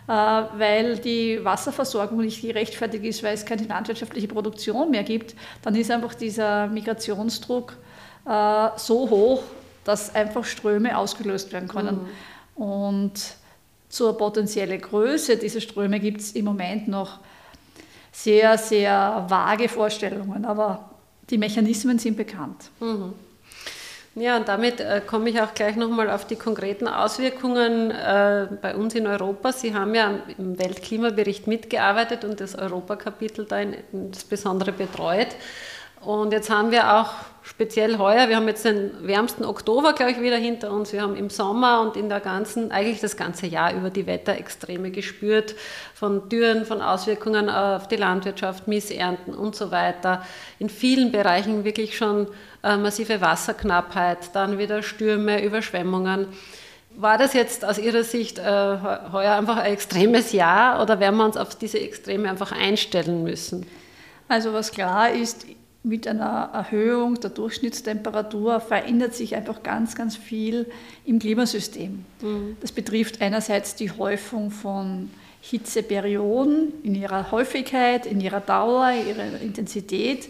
äh, 0.08 0.12
weil 0.12 0.98
die 0.98 1.38
Wasserversorgung 1.44 2.18
nicht 2.18 2.42
gerechtfertigt 2.42 3.04
ist, 3.04 3.22
weil 3.22 3.34
es 3.34 3.44
keine 3.44 3.62
landwirtschaftliche 3.64 4.26
Produktion 4.26 4.90
mehr 4.90 5.04
gibt, 5.04 5.36
dann 5.62 5.74
ist 5.76 5.90
einfach 5.90 6.14
dieser 6.14 6.66
Migrationsdruck 6.66 7.76
äh, 8.30 8.78
so 8.78 9.10
hoch, 9.10 9.42
dass 9.84 10.14
einfach 10.14 10.44
Ströme 10.44 10.96
ausgelöst 10.96 11.52
werden 11.52 11.68
können. 11.68 12.08
Mhm. 12.56 12.62
Und 12.62 13.12
zur 13.88 14.16
potenziellen 14.16 14.80
Größe 14.80 15.36
dieser 15.36 15.60
Ströme 15.60 15.98
gibt 15.98 16.20
es 16.20 16.32
im 16.32 16.44
Moment 16.44 16.86
noch 16.86 17.18
sehr, 18.12 18.56
sehr 18.56 19.26
vage 19.28 19.68
Vorstellungen, 19.68 20.44
aber 20.44 20.90
die 21.28 21.38
Mechanismen 21.38 21.98
sind 21.98 22.16
bekannt. 22.16 22.70
Mhm. 22.78 23.14
Ja, 24.16 24.36
und 24.36 24.48
damit 24.48 24.80
äh, 24.80 25.00
komme 25.06 25.30
ich 25.30 25.40
auch 25.40 25.54
gleich 25.54 25.76
nochmal 25.76 26.10
auf 26.10 26.26
die 26.26 26.34
konkreten 26.34 26.88
Auswirkungen 26.88 27.92
äh, 27.92 28.48
bei 28.60 28.74
uns 28.74 28.94
in 28.94 29.06
Europa. 29.06 29.52
Sie 29.52 29.72
haben 29.72 29.94
ja 29.94 30.20
im 30.36 30.58
Weltklimabericht 30.58 31.46
mitgearbeitet 31.46 32.24
und 32.24 32.40
das 32.40 32.56
Europakapitel 32.56 33.44
da 33.44 33.60
in, 33.60 33.76
insbesondere 33.92 34.72
betreut. 34.72 35.28
Und 36.00 36.32
jetzt 36.32 36.48
haben 36.48 36.70
wir 36.70 36.94
auch 36.94 37.12
speziell 37.42 37.98
heuer, 37.98 38.28
wir 38.28 38.36
haben 38.36 38.48
jetzt 38.48 38.64
den 38.64 39.06
wärmsten 39.06 39.44
Oktober, 39.44 39.92
glaube 39.92 40.12
ich, 40.12 40.20
wieder 40.20 40.36
hinter 40.36 40.72
uns. 40.72 40.92
Wir 40.92 41.02
haben 41.02 41.14
im 41.14 41.28
Sommer 41.28 41.82
und 41.82 41.96
in 41.96 42.08
der 42.08 42.20
ganzen, 42.20 42.70
eigentlich 42.70 43.00
das 43.00 43.16
ganze 43.16 43.46
Jahr 43.46 43.74
über 43.74 43.90
die 43.90 44.06
Wetterextreme 44.06 44.90
gespürt, 44.90 45.54
von 45.94 46.28
Dürren, 46.30 46.64
von 46.64 46.80
Auswirkungen 46.80 47.50
auf 47.50 47.86
die 47.88 47.96
Landwirtschaft, 47.96 48.66
Missernten 48.66 49.34
und 49.34 49.56
so 49.56 49.70
weiter. 49.70 50.24
In 50.58 50.70
vielen 50.70 51.12
Bereichen 51.12 51.64
wirklich 51.64 51.96
schon 51.98 52.28
äh, 52.62 52.76
massive 52.78 53.20
Wasserknappheit, 53.20 54.34
dann 54.34 54.58
wieder 54.58 54.82
Stürme, 54.82 55.44
Überschwemmungen. 55.44 56.28
War 56.96 57.18
das 57.18 57.34
jetzt 57.34 57.64
aus 57.64 57.78
Ihrer 57.78 58.04
Sicht 58.04 58.38
äh, 58.38 58.42
heuer 58.42 59.34
einfach 59.34 59.58
ein 59.58 59.72
extremes 59.72 60.32
Jahr 60.32 60.82
oder 60.82 60.98
werden 60.98 61.16
wir 61.16 61.24
uns 61.26 61.36
auf 61.36 61.56
diese 61.56 61.78
Extreme 61.78 62.28
einfach 62.28 62.52
einstellen 62.52 63.22
müssen? 63.22 63.66
Also 64.28 64.52
was 64.52 64.70
klar 64.72 65.10
ist, 65.10 65.44
mit 65.82 66.06
einer 66.06 66.50
Erhöhung 66.52 67.20
der 67.20 67.30
Durchschnittstemperatur 67.30 68.60
verändert 68.60 69.14
sich 69.14 69.34
einfach 69.34 69.62
ganz, 69.62 69.94
ganz 69.94 70.16
viel 70.16 70.66
im 71.06 71.18
Klimasystem. 71.18 72.04
Mhm. 72.20 72.56
Das 72.60 72.72
betrifft 72.72 73.22
einerseits 73.22 73.76
die 73.76 73.90
Häufung 73.90 74.50
von 74.50 75.10
Hitzeperioden 75.40 76.72
in 76.82 76.94
ihrer 76.94 77.30
Häufigkeit, 77.30 78.04
in 78.04 78.20
ihrer 78.20 78.40
Dauer, 78.40 78.92
ihrer 78.92 79.40
Intensität. 79.40 80.28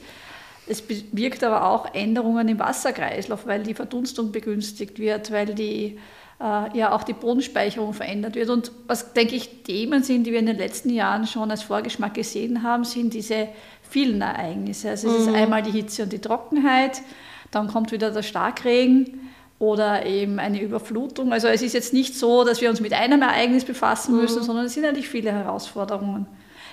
Es 0.69 0.83
bewirkt 0.83 1.42
aber 1.42 1.66
auch 1.66 1.95
Änderungen 1.95 2.47
im 2.47 2.61
Wasserkreislauf, 2.61 3.45
weil 3.45 3.64
die 3.64 3.75
Verdunstung 3.75 4.30
begünstigt 4.30 5.00
wird, 5.00 5.33
weil 5.33 5.47
die 5.47 5.99
äh, 6.40 6.76
ja 6.76 6.92
auch 6.92 7.02
die 7.02 7.12
Bodenspeicherung 7.12 7.92
verändert 7.92 8.35
wird. 8.35 8.50
Und 8.50 8.73
was, 8.87 9.12
denke 9.12 9.37
ich, 9.37 9.62
Themen 9.62 10.02
sind, 10.02 10.25
die 10.25 10.32
wir 10.32 10.38
in 10.38 10.47
den 10.47 10.56
letzten 10.56 10.90
Jahren 10.90 11.26
schon 11.26 11.50
als 11.50 11.62
Vorgeschmack 11.62 12.14
gesehen 12.14 12.62
haben, 12.62 12.85
sind 12.85 13.14
diese 13.14 13.49
vielen 13.82 14.20
Ereignisse. 14.23 14.90
Also 14.90 15.09
es 15.09 15.26
mhm. 15.26 15.28
ist 15.28 15.35
einmal 15.35 15.62
die 15.62 15.73
Hitze 15.73 16.02
und 16.04 16.12
die 16.12 16.20
Trockenheit, 16.20 17.02
dann 17.50 17.68
kommt 17.68 17.92
wieder 17.92 18.11
der 18.11 18.23
Starkregen 18.23 19.30
oder 19.59 20.06
eben 20.06 20.38
eine 20.38 20.62
Überflutung. 20.62 21.32
Also 21.32 21.49
es 21.49 21.61
ist 21.61 21.75
jetzt 21.75 21.92
nicht 21.92 22.16
so, 22.16 22.44
dass 22.44 22.61
wir 22.61 22.70
uns 22.70 22.80
mit 22.80 22.94
einem 22.94 23.20
Ereignis 23.20 23.64
befassen 23.64 24.16
müssen, 24.16 24.40
mhm. 24.40 24.44
sondern 24.44 24.66
es 24.66 24.75
sind 24.75 24.87
eigentlich 24.87 25.09
viele 25.09 25.32
Herausforderungen. 25.32 26.26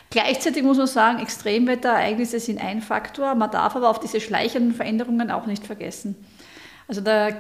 Gleichzeitig 0.10 0.64
muss 0.64 0.78
man 0.78 0.88
sagen, 0.88 1.20
Extremwetterereignisse 1.20 2.40
sind 2.40 2.64
ein 2.64 2.82
Faktor. 2.82 3.36
Man 3.36 3.52
darf 3.52 3.76
aber 3.76 3.90
auf 3.90 4.00
diese 4.00 4.22
schleichenden 4.22 4.74
Veränderungen 4.74 5.32
auch 5.32 5.48
nicht 5.48 5.66
vergessen. 5.66 6.16
Also 6.88 7.02
der 7.02 7.36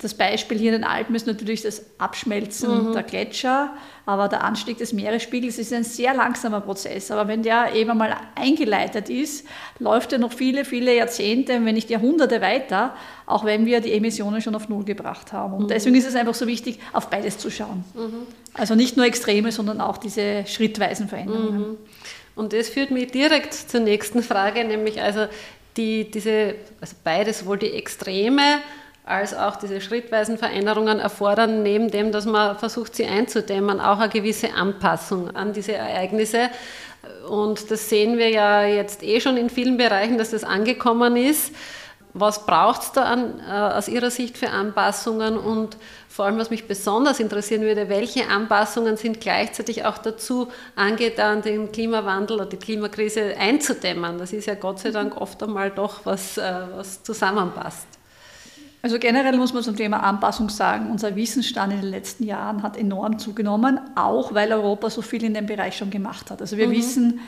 das 0.00 0.14
Beispiel 0.14 0.58
hier 0.58 0.72
in 0.72 0.80
den 0.80 0.88
Alpen 0.88 1.14
ist 1.14 1.26
natürlich 1.26 1.60
das 1.60 1.84
Abschmelzen 1.98 2.88
mhm. 2.88 2.92
der 2.94 3.02
Gletscher, 3.02 3.74
aber 4.06 4.28
der 4.28 4.42
Anstieg 4.42 4.78
des 4.78 4.94
Meeresspiegels 4.94 5.58
ist 5.58 5.74
ein 5.74 5.84
sehr 5.84 6.14
langsamer 6.14 6.62
Prozess. 6.62 7.10
Aber 7.10 7.28
wenn 7.28 7.42
der 7.42 7.74
eben 7.74 7.96
mal 7.98 8.16
eingeleitet 8.34 9.10
ist, 9.10 9.46
läuft 9.78 10.14
er 10.14 10.18
noch 10.18 10.32
viele, 10.32 10.64
viele 10.64 10.96
Jahrzehnte, 10.96 11.64
wenn 11.64 11.74
nicht 11.74 11.90
Jahrhunderte 11.90 12.40
weiter, 12.40 12.94
auch 13.26 13.44
wenn 13.44 13.66
wir 13.66 13.80
die 13.80 13.92
Emissionen 13.92 14.40
schon 14.40 14.54
auf 14.54 14.70
Null 14.70 14.84
gebracht 14.84 15.34
haben. 15.34 15.52
Und 15.52 15.64
mhm. 15.64 15.68
deswegen 15.68 15.96
ist 15.96 16.08
es 16.08 16.14
einfach 16.16 16.34
so 16.34 16.46
wichtig, 16.46 16.80
auf 16.94 17.10
beides 17.10 17.36
zu 17.36 17.50
schauen. 17.50 17.84
Mhm. 17.94 18.26
Also 18.54 18.74
nicht 18.74 18.96
nur 18.96 19.04
Extreme, 19.04 19.52
sondern 19.52 19.82
auch 19.82 19.98
diese 19.98 20.46
schrittweisen 20.46 21.08
Veränderungen. 21.08 21.58
Mhm. 21.58 21.76
Und 22.36 22.54
das 22.54 22.70
führt 22.70 22.90
mich 22.90 23.10
direkt 23.10 23.52
zur 23.52 23.80
nächsten 23.80 24.22
Frage, 24.22 24.64
nämlich 24.64 25.00
also 25.00 25.26
die, 25.76 26.10
diese, 26.10 26.54
also 26.80 26.96
beides, 27.04 27.40
sowohl 27.40 27.58
die 27.58 27.72
Extreme, 27.72 28.60
als 29.10 29.34
auch 29.34 29.56
diese 29.56 29.80
schrittweisen 29.80 30.38
Veränderungen 30.38 31.00
erfordern, 31.00 31.62
neben 31.62 31.90
dem, 31.90 32.12
dass 32.12 32.26
man 32.26 32.56
versucht, 32.56 32.94
sie 32.94 33.06
einzudämmen, 33.06 33.80
auch 33.80 33.98
eine 33.98 34.08
gewisse 34.08 34.54
Anpassung 34.54 35.34
an 35.34 35.52
diese 35.52 35.72
Ereignisse. 35.72 36.50
Und 37.28 37.70
das 37.70 37.88
sehen 37.88 38.18
wir 38.18 38.28
ja 38.30 38.64
jetzt 38.64 39.02
eh 39.02 39.20
schon 39.20 39.36
in 39.36 39.50
vielen 39.50 39.76
Bereichen, 39.76 40.18
dass 40.18 40.30
das 40.30 40.44
angekommen 40.44 41.16
ist. 41.16 41.54
Was 42.12 42.44
braucht 42.44 42.82
es 42.82 42.92
da 42.92 43.04
an, 43.04 43.40
äh, 43.40 43.52
aus 43.52 43.86
Ihrer 43.86 44.10
Sicht 44.10 44.36
für 44.36 44.50
Anpassungen 44.50 45.38
und 45.38 45.76
vor 46.08 46.24
allem, 46.24 46.38
was 46.38 46.50
mich 46.50 46.66
besonders 46.66 47.20
interessieren 47.20 47.62
würde, 47.62 47.88
welche 47.88 48.26
Anpassungen 48.28 48.96
sind 48.96 49.20
gleichzeitig 49.20 49.84
auch 49.84 49.96
dazu 49.96 50.48
angetan, 50.74 51.40
den 51.42 51.70
Klimawandel 51.70 52.38
oder 52.38 52.46
die 52.46 52.56
Klimakrise 52.56 53.36
einzudämmen? 53.38 54.18
Das 54.18 54.32
ist 54.32 54.46
ja 54.46 54.54
Gott 54.54 54.80
sei 54.80 54.90
Dank 54.90 55.20
oft 55.20 55.40
einmal 55.42 55.70
doch 55.70 56.00
was, 56.04 56.36
äh, 56.36 56.52
was 56.74 57.04
zusammenpasst. 57.04 57.89
Also 58.82 58.98
generell 58.98 59.36
muss 59.36 59.52
man 59.52 59.62
zum 59.62 59.76
Thema 59.76 60.02
Anpassung 60.02 60.48
sagen, 60.48 60.90
unser 60.90 61.14
Wissensstand 61.14 61.72
in 61.72 61.80
den 61.82 61.90
letzten 61.90 62.24
Jahren 62.24 62.62
hat 62.62 62.78
enorm 62.78 63.18
zugenommen, 63.18 63.78
auch 63.94 64.32
weil 64.32 64.52
Europa 64.52 64.88
so 64.88 65.02
viel 65.02 65.22
in 65.22 65.34
dem 65.34 65.46
Bereich 65.46 65.76
schon 65.76 65.90
gemacht 65.90 66.30
hat. 66.30 66.40
Also 66.40 66.56
wir 66.56 66.68
mhm. 66.68 66.72
wissen, 66.72 67.20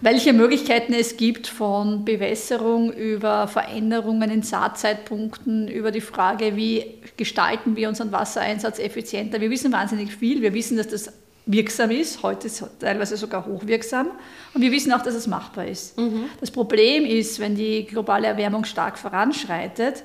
welche 0.00 0.32
Möglichkeiten 0.32 0.92
es 0.92 1.16
gibt 1.16 1.46
von 1.46 2.04
Bewässerung 2.04 2.92
über 2.92 3.48
Veränderungen 3.48 4.30
in 4.30 4.42
Saatzeitpunkten, 4.42 5.68
über 5.68 5.90
die 5.90 6.00
Frage, 6.00 6.56
wie 6.56 7.00
gestalten 7.16 7.74
wir 7.74 7.88
unseren 7.88 8.12
Wassereinsatz 8.12 8.78
effizienter. 8.78 9.40
Wir 9.40 9.50
wissen 9.50 9.72
wahnsinnig 9.72 10.14
viel. 10.14 10.42
Wir 10.42 10.54
wissen, 10.54 10.76
dass 10.76 10.88
das 10.88 11.12
wirksam 11.46 11.90
ist, 11.90 12.22
heute 12.22 12.46
ist 12.46 12.62
es 12.62 12.68
teilweise 12.78 13.16
sogar 13.16 13.44
hochwirksam. 13.46 14.08
Und 14.54 14.62
wir 14.62 14.72
wissen 14.72 14.92
auch, 14.92 15.02
dass 15.02 15.14
es 15.14 15.26
machbar 15.26 15.66
ist. 15.66 15.98
Mhm. 15.98 16.26
Das 16.40 16.50
Problem 16.50 17.04
ist, 17.04 17.38
wenn 17.38 17.54
die 17.54 17.84
globale 17.84 18.26
Erwärmung 18.26 18.64
stark 18.64 18.98
voranschreitet, 18.98 20.04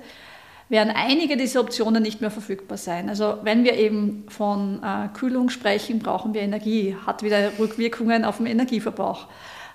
werden 0.70 0.94
einige 0.96 1.36
dieser 1.36 1.62
Optionen 1.62 2.04
nicht 2.04 2.22
mehr 2.22 2.30
verfügbar 2.30 2.78
sein. 2.78 3.10
Also 3.10 3.40
wenn 3.42 3.64
wir 3.64 3.74
eben 3.74 4.26
von 4.30 4.82
äh, 4.84 5.10
Kühlung 5.18 5.50
sprechen, 5.50 6.00
brauchen 6.00 6.34
wir 6.36 6.42
Energie, 6.42 6.96
hat 7.06 7.24
wieder 7.24 7.58
Rückwirkungen 7.58 8.24
auf 8.24 8.38
den 8.38 8.46
Energieverbrauch. 8.46 9.26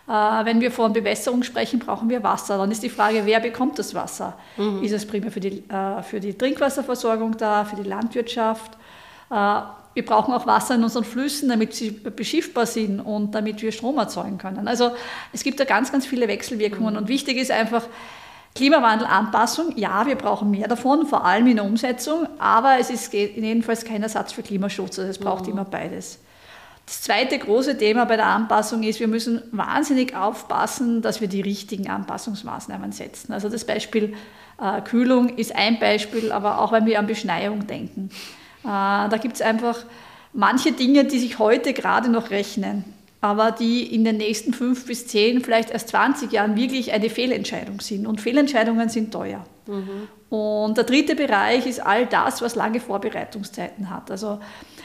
Äh, 0.07 0.11
wenn 0.45 0.61
wir 0.61 0.71
von 0.71 0.93
Bewässerung 0.93 1.43
sprechen, 1.43 1.81
brauchen 1.81 2.09
wir 2.09 2.23
Wasser. 2.23 2.59
Dann 2.59 2.71
ist 2.71 2.83
die 2.83 2.91
Frage, 2.91 3.23
wer 3.25 3.41
bekommt 3.41 3.79
das 3.79 3.95
Wasser? 3.95 4.39
Mhm. 4.57 4.85
Ist 4.85 4.93
es 4.93 5.05
primär 5.05 5.33
für 5.33 5.41
die, 5.41 5.65
äh, 5.69 6.03
für 6.03 6.21
die 6.21 6.39
Trinkwasserversorgung 6.39 7.37
da, 7.37 7.65
für 7.65 7.77
die 7.77 7.89
Landwirtschaft? 7.89 8.75
Äh, 9.31 9.61
wir 9.95 10.05
brauchen 10.05 10.35
auch 10.35 10.47
Wasser 10.47 10.75
in 10.75 10.85
unseren 10.85 11.05
Flüssen, 11.05 11.49
damit 11.49 11.75
sie 11.75 11.91
beschiffbar 11.91 12.67
sind 12.67 13.01
und 13.01 13.35
damit 13.35 13.63
wir 13.63 13.73
Strom 13.73 13.97
erzeugen 13.99 14.39
können. 14.39 14.69
Also 14.69 14.91
es 15.33 15.43
gibt 15.43 15.59
da 15.59 15.65
ganz, 15.65 15.91
ganz 15.91 16.05
viele 16.05 16.29
Wechselwirkungen 16.29 16.95
mhm. 16.95 17.01
und 17.01 17.09
wichtig 17.09 17.39
ist 17.39 17.51
einfach, 17.51 17.85
Klimawandelanpassung, 18.55 19.77
ja, 19.77 20.07
wir 20.07 20.15
brauchen 20.15 20.51
mehr 20.51 20.69
davon, 20.69 21.07
vor 21.07 21.25
allem 21.25 21.49
in 21.49 21.57
der 21.57 21.65
Umsetzung, 21.65 22.29
aber 22.39 22.79
es 22.79 22.89
ist 22.89 23.13
jedenfalls 23.13 23.85
kein 23.85 24.03
Ersatz 24.03 24.33
für 24.33 24.43
Klimaschutz, 24.43 24.99
also 24.99 25.11
es 25.11 25.19
braucht 25.19 25.47
mhm. 25.47 25.53
immer 25.53 25.65
beides. 25.65 26.21
Das 26.87 27.03
zweite 27.03 27.39
große 27.39 27.79
Thema 27.79 28.05
bei 28.05 28.17
der 28.17 28.27
Anpassung 28.27 28.83
ist, 28.83 29.01
wir 29.01 29.09
müssen 29.09 29.43
wahnsinnig 29.51 30.15
aufpassen, 30.15 31.03
dass 31.03 31.21
wir 31.21 31.29
die 31.29 31.41
richtigen 31.41 31.89
Anpassungsmaßnahmen 31.89 32.93
setzen. 32.93 33.33
Also 33.33 33.49
das 33.49 33.65
Beispiel 33.65 34.15
äh, 34.61 34.83
Kühlung 34.83 35.31
ist 35.31 35.57
ein 35.57 35.81
Beispiel, 35.81 36.31
aber 36.31 36.61
auch 36.61 36.73
wenn 36.73 36.87
wir 36.87 36.99
an 36.99 37.07
Beschneiung 37.07 37.67
denken. 37.67 38.11
Äh, 38.63 38.67
da 38.67 39.19
gibt 39.21 39.37
es 39.37 39.43
einfach 39.43 39.79
manche 40.33 40.73
Dinge, 40.73 41.07
die 41.07 41.19
sich 41.19 41.39
heute 41.39 41.73
gerade 41.73 42.11
noch 42.11 42.31
rechnen 42.31 42.85
aber 43.25 43.53
die 43.53 43.95
in 43.95 44.05
den 44.05 44.19
nächsten 44.19 44.53
fünf 44.53 44.85
bis 44.85 45.07
zehn, 45.07 45.41
vielleicht 45.41 45.71
erst 45.71 45.89
20 45.89 46.31
Jahren 46.31 46.57
wirklich 46.57 46.93
eine 46.93 47.09
Fehlentscheidung 47.09 47.81
sind. 47.81 48.07
Und 48.07 48.21
Fehlentscheidungen 48.21 48.91
sind 48.91 49.15
teuer. 49.15 49.47
Mhm. 49.67 50.09
Und 50.29 50.77
der 50.77 50.85
dritte 50.85 51.17
Bereich 51.17 51.65
ist 51.65 51.81
all 51.81 52.05
das, 52.05 52.43
was 52.43 52.55
lange 52.55 52.81
Vorbereitungszeiten 52.81 53.89
hat. 53.89 54.11
Also 54.11 54.41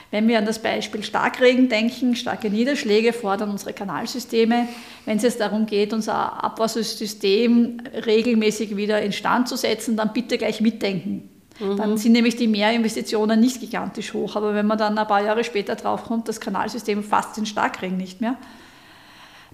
wenn 0.10 0.25
wir 0.29 0.38
an 0.38 0.46
das 0.46 0.60
Beispiel 0.60 1.03
Starkregen 1.03 1.67
denken, 1.67 2.15
starke 2.15 2.50
Niederschläge 2.50 3.12
fordern 3.12 3.50
unsere 3.50 3.74
Kanalsysteme. 3.74 4.69
Wenn 5.03 5.17
es 5.17 5.24
jetzt 5.24 5.41
darum 5.41 5.65
geht, 5.65 5.91
unser 5.91 6.41
Abwassersystem 6.41 7.81
regelmäßig 8.05 8.77
wieder 8.77 9.01
instand 9.01 9.50
zu 9.50 9.58
setzen, 9.58 9.98
dann 9.98 10.13
bitte 10.13 10.38
gleich 10.38 10.62
mitdenken. 10.62 11.29
Mhm. 11.60 11.78
Dann 11.78 11.98
sind 11.98 12.13
nämlich 12.13 12.36
die 12.36 12.48
Mehrinvestitionen 12.48 13.39
nicht 13.39 13.60
gigantisch 13.60 14.13
hoch. 14.13 14.36
Aber 14.36 14.54
wenn 14.54 14.68
man 14.68 14.78
dann 14.78 14.98
ein 14.98 15.08
paar 15.08 15.24
Jahre 15.24 15.44
später 15.44 15.75
draufkommt, 15.75 16.28
das 16.28 16.39
Kanalsystem 16.39 17.04
fasst 17.04 17.38
den 17.38 17.46
Starkregen 17.46 17.98
nicht 17.98 18.22
mehr, 18.22 18.36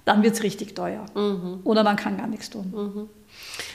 dann 0.04 0.22
wird 0.22 0.34
es 0.34 0.42
richtig 0.42 0.74
teuer. 0.74 1.04
Mhm. 1.14 1.60
Oder 1.64 1.82
man 1.82 1.96
kann 1.96 2.16
gar 2.16 2.28
nichts 2.28 2.48
tun. 2.48 2.72
Mhm. 2.74 3.08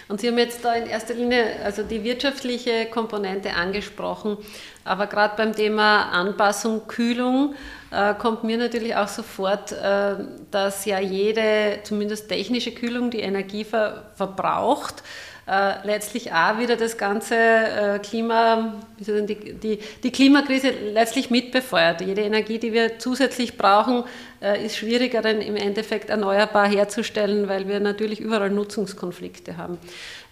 Und 0.08 0.20
Sie 0.20 0.28
haben 0.28 0.38
jetzt 0.38 0.66
da 0.66 0.74
in 0.74 0.88
erster 0.88 1.14
Linie 1.14 1.62
also 1.64 1.84
die 1.84 2.04
wirtschaftliche 2.04 2.88
Komponente 2.88 3.54
angesprochen, 3.54 4.38
aber 4.84 5.08
gerade 5.08 5.36
beim 5.38 5.54
Thema 5.54 6.10
Anpassung, 6.12 6.88
Kühlung 6.88 7.56
äh, 7.92 8.14
kommt 8.16 8.44
mir 8.44 8.58
natürlich 8.58 8.96
auch 8.96 9.08
sofort, 9.08 9.72
äh, 9.72 10.16
dass 10.50 10.86
ja 10.86 11.00
jede, 11.00 11.80
zumindest 11.84 12.28
technische 12.30 12.72
Kühlung, 12.72 13.12
die 13.12 13.20
Energie 13.20 13.64
ver 13.64 14.12
verbraucht 14.16 15.04
äh, 15.51 15.86
letztlich 15.86 16.31
auch 16.31 16.60
wieder 16.60 16.77
das 16.77 16.98
ganze 16.98 17.36
äh, 17.36 18.00
Klima, 18.00 18.75
die, 18.98 19.53
die, 19.53 19.79
die, 20.01 20.12
Klimakrise 20.12 20.70
letztlich 20.93 21.29
mitbefeuert. 21.29 22.00
Jede 22.00 22.22
Energie, 22.22 22.58
die 22.58 22.72
wir 22.72 23.00
zusätzlich 23.00 23.58
brauchen, 23.58 24.05
äh, 24.41 24.65
ist 24.65 24.77
schwieriger 24.77 25.22
dann 25.22 25.41
im 25.41 25.58
Endeffekt 25.58 26.10
erneuerbar 26.10 26.70
herzustellen, 26.70 27.50
weil 27.50 27.67
wir 27.67 27.81
natürlich 27.81 28.22
überall 28.22 28.50
Nutzungskonflikte 28.50 29.58
haben. 29.58 29.77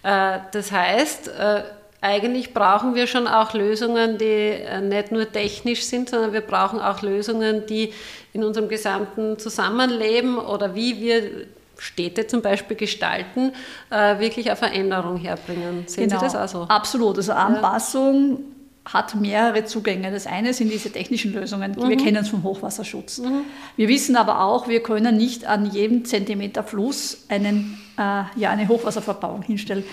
Äh, 0.02 0.38
das 0.52 0.72
heißt, 0.72 1.28
äh, 1.28 1.64
eigentlich 2.00 2.54
brauchen 2.54 2.94
wir 2.94 3.06
schon 3.06 3.26
auch 3.26 3.52
Lösungen, 3.52 4.16
die 4.16 4.24
äh, 4.24 4.80
nicht 4.80 5.12
nur 5.12 5.30
technisch 5.30 5.84
sind, 5.84 6.08
sondern 6.08 6.32
wir 6.32 6.40
brauchen 6.40 6.80
auch 6.80 7.02
Lösungen, 7.02 7.66
die 7.66 7.92
in 8.32 8.42
unserem 8.42 8.70
gesamten 8.70 9.38
Zusammenleben 9.38 10.38
oder 10.38 10.74
wie 10.74 10.98
wir 10.98 11.46
Städte 11.80 12.26
zum 12.26 12.42
Beispiel 12.42 12.76
gestalten, 12.76 13.52
äh, 13.90 14.18
wirklich 14.18 14.48
eine 14.48 14.56
Veränderung 14.56 15.16
herbringen. 15.16 15.84
Sehen 15.86 16.08
genau. 16.08 16.20
Sie 16.20 16.26
das 16.26 16.36
also? 16.36 16.62
Absolut. 16.68 17.16
Also 17.16 17.32
Anpassung 17.32 18.40
ja. 18.84 18.92
hat 18.92 19.14
mehrere 19.14 19.64
Zugänge. 19.64 20.10
Das 20.10 20.26
eine 20.26 20.52
sind 20.52 20.70
diese 20.70 20.90
technischen 20.90 21.32
Lösungen. 21.32 21.72
Mhm. 21.72 21.88
Wir 21.88 21.96
kennen 21.96 22.18
es 22.18 22.28
vom 22.28 22.42
Hochwasserschutz. 22.42 23.18
Mhm. 23.18 23.44
Wir 23.76 23.88
wissen 23.88 24.16
aber 24.16 24.44
auch, 24.44 24.68
wir 24.68 24.82
können 24.82 25.16
nicht 25.16 25.46
an 25.46 25.70
jedem 25.70 26.04
Zentimeter 26.04 26.64
Fluss 26.64 27.24
einen, 27.28 27.80
äh, 27.96 28.24
ja, 28.36 28.50
eine 28.50 28.68
Hochwasserverbauung 28.68 29.42
hinstellen. 29.42 29.84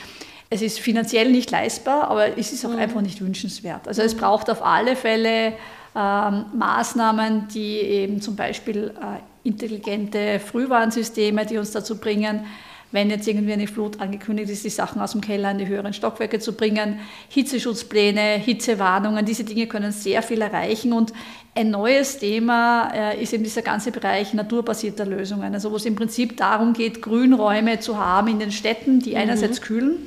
Es 0.49 0.61
ist 0.61 0.79
finanziell 0.79 1.31
nicht 1.31 1.51
leistbar, 1.51 2.09
aber 2.09 2.37
es 2.37 2.51
ist 2.51 2.65
auch 2.65 2.71
mhm. 2.71 2.79
einfach 2.79 3.01
nicht 3.01 3.21
wünschenswert. 3.21 3.87
Also 3.87 4.01
es 4.01 4.15
braucht 4.15 4.49
auf 4.49 4.63
alle 4.63 4.97
Fälle 4.97 5.53
ähm, 5.95 6.45
Maßnahmen, 6.53 7.47
die 7.47 7.77
eben 7.77 8.21
zum 8.21 8.35
Beispiel 8.35 8.93
äh, 9.01 9.19
intelligente 9.47 10.39
Frühwarnsysteme, 10.39 11.45
die 11.45 11.57
uns 11.57 11.71
dazu 11.71 11.97
bringen, 11.97 12.45
wenn 12.91 13.09
jetzt 13.09 13.27
irgendwie 13.27 13.53
eine 13.53 13.67
Flut 13.67 13.99
angekündigt 13.99 14.49
ist, 14.49 14.63
die 14.63 14.69
Sachen 14.69 15.01
aus 15.01 15.11
dem 15.11 15.21
Keller 15.21 15.51
in 15.51 15.57
die 15.57 15.67
höheren 15.67 15.93
Stockwerke 15.93 16.39
zu 16.39 16.53
bringen, 16.53 16.99
Hitzeschutzpläne, 17.29 18.37
Hitzewarnungen, 18.37 19.25
diese 19.25 19.43
Dinge 19.43 19.67
können 19.67 19.91
sehr 19.91 20.21
viel 20.21 20.41
erreichen. 20.41 20.93
Und 20.93 21.11
ein 21.53 21.69
neues 21.69 22.19
Thema 22.19 22.89
äh, 22.93 23.21
ist 23.21 23.33
eben 23.33 23.43
dieser 23.43 23.61
ganze 23.61 23.91
Bereich 23.91 24.33
naturbasierter 24.33 25.05
Lösungen, 25.05 25.53
also 25.53 25.71
wo 25.71 25.75
es 25.75 25.85
im 25.85 25.95
Prinzip 25.95 26.37
darum 26.37 26.73
geht, 26.73 27.01
Grünräume 27.01 27.79
zu 27.79 27.97
haben 27.97 28.29
in 28.29 28.39
den 28.39 28.51
Städten, 28.51 28.99
die 28.99 29.11
mhm. 29.11 29.17
einerseits 29.17 29.61
kühlen, 29.61 29.97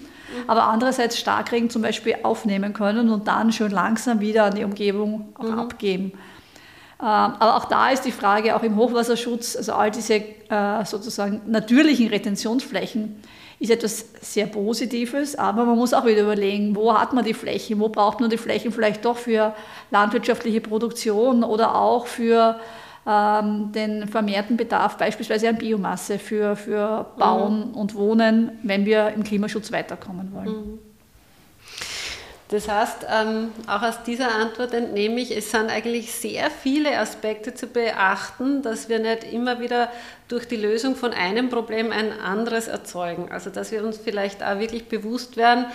aber 0.46 0.64
andererseits 0.64 1.18
Starkregen 1.18 1.68
zum 1.68 1.82
Beispiel 1.82 2.16
aufnehmen 2.22 2.72
können 2.72 3.10
und 3.10 3.28
dann 3.28 3.52
schon 3.52 3.72
langsam 3.72 4.20
wieder 4.20 4.44
an 4.44 4.54
die 4.54 4.64
Umgebung 4.64 5.34
auch 5.34 5.44
mhm. 5.44 5.58
abgeben. 5.58 6.12
Ähm, 7.00 7.06
aber 7.06 7.56
auch 7.56 7.64
da 7.64 7.90
ist 7.90 8.02
die 8.02 8.12
Frage, 8.12 8.54
auch 8.54 8.62
im 8.62 8.76
Hochwasserschutz, 8.76 9.56
also 9.56 9.72
all 9.72 9.90
diese 9.90 10.14
äh, 10.14 10.84
sozusagen 10.84 11.40
natürlichen 11.46 12.08
Retentionsflächen, 12.08 13.22
ist 13.58 13.70
etwas 13.70 14.06
sehr 14.20 14.46
Positives, 14.46 15.36
aber 15.36 15.64
man 15.64 15.76
muss 15.76 15.92
auch 15.94 16.06
wieder 16.06 16.22
überlegen, 16.22 16.74
wo 16.74 16.98
hat 16.98 17.12
man 17.12 17.24
die 17.24 17.34
Flächen, 17.34 17.78
wo 17.78 17.88
braucht 17.88 18.20
man 18.20 18.30
die 18.30 18.38
Flächen 18.38 18.72
vielleicht 18.72 19.04
doch 19.04 19.16
für 19.16 19.54
landwirtschaftliche 19.90 20.60
Produktion 20.60 21.44
oder 21.44 21.74
auch 21.74 22.06
für 22.06 22.58
ähm, 23.06 23.72
den 23.72 24.08
vermehrten 24.08 24.56
Bedarf 24.56 24.96
beispielsweise 24.96 25.48
an 25.48 25.56
Biomasse 25.56 26.18
für, 26.18 26.56
für 26.56 27.06
Bauen 27.18 27.70
mhm. 27.70 27.74
und 27.74 27.94
Wohnen, 27.94 28.58
wenn 28.62 28.84
wir 28.86 29.08
im 29.10 29.24
Klimaschutz 29.24 29.72
weiterkommen 29.72 30.32
wollen. 30.32 30.48
Mhm. 30.48 30.89
Das 32.50 32.66
heißt, 32.66 33.06
ähm, 33.08 33.52
auch 33.68 33.82
aus 33.82 34.02
dieser 34.02 34.34
Antwort 34.34 34.74
entnehme 34.74 35.20
ich, 35.20 35.36
es 35.36 35.52
sind 35.52 35.70
eigentlich 35.70 36.12
sehr 36.12 36.50
viele 36.50 36.98
Aspekte 36.98 37.54
zu 37.54 37.68
beachten, 37.68 38.62
dass 38.62 38.88
wir 38.88 38.98
nicht 38.98 39.22
immer 39.22 39.60
wieder 39.60 39.88
durch 40.26 40.48
die 40.48 40.56
Lösung 40.56 40.96
von 40.96 41.12
einem 41.12 41.48
Problem 41.48 41.92
ein 41.92 42.12
anderes 42.12 42.66
erzeugen. 42.66 43.30
Also 43.30 43.50
dass 43.50 43.70
wir 43.70 43.84
uns 43.84 43.98
vielleicht 43.98 44.42
auch 44.42 44.58
wirklich 44.58 44.88
bewusst 44.88 45.36
werden 45.36 45.66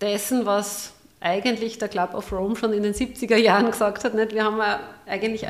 dessen, 0.00 0.46
was 0.46 0.92
eigentlich 1.20 1.78
der 1.78 1.88
Club 1.88 2.14
of 2.14 2.30
Rome 2.30 2.54
schon 2.54 2.72
in 2.72 2.84
den 2.84 2.94
70er 2.94 3.36
Jahren 3.36 3.72
gesagt 3.72 4.04
hat, 4.04 4.14
nicht? 4.14 4.32
wir 4.32 4.44
haben 4.44 4.60
eigentlich 5.10 5.46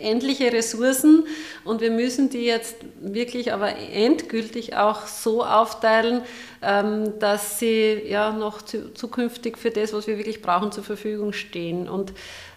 endliche 0.00 0.52
Ressourcen 0.52 1.26
und 1.64 1.80
wir 1.80 1.90
müssen 1.90 2.30
die 2.30 2.44
jetzt 2.44 2.76
wirklich 3.00 3.52
aber 3.52 3.76
endgültig 3.76 4.76
auch 4.76 5.06
so 5.06 5.44
aufteilen, 5.44 6.22
ähm, 6.62 7.18
dass 7.18 7.58
sie 7.58 8.02
ja 8.06 8.32
noch 8.32 8.62
zukünftig 8.62 9.58
für 9.58 9.70
das, 9.70 9.92
was 9.92 10.06
wir 10.06 10.18
wirklich 10.18 10.42
brauchen, 10.42 10.72
zur 10.72 10.84
Verfügung 10.84 11.32
stehen. 11.32 11.88
Und 11.88 12.10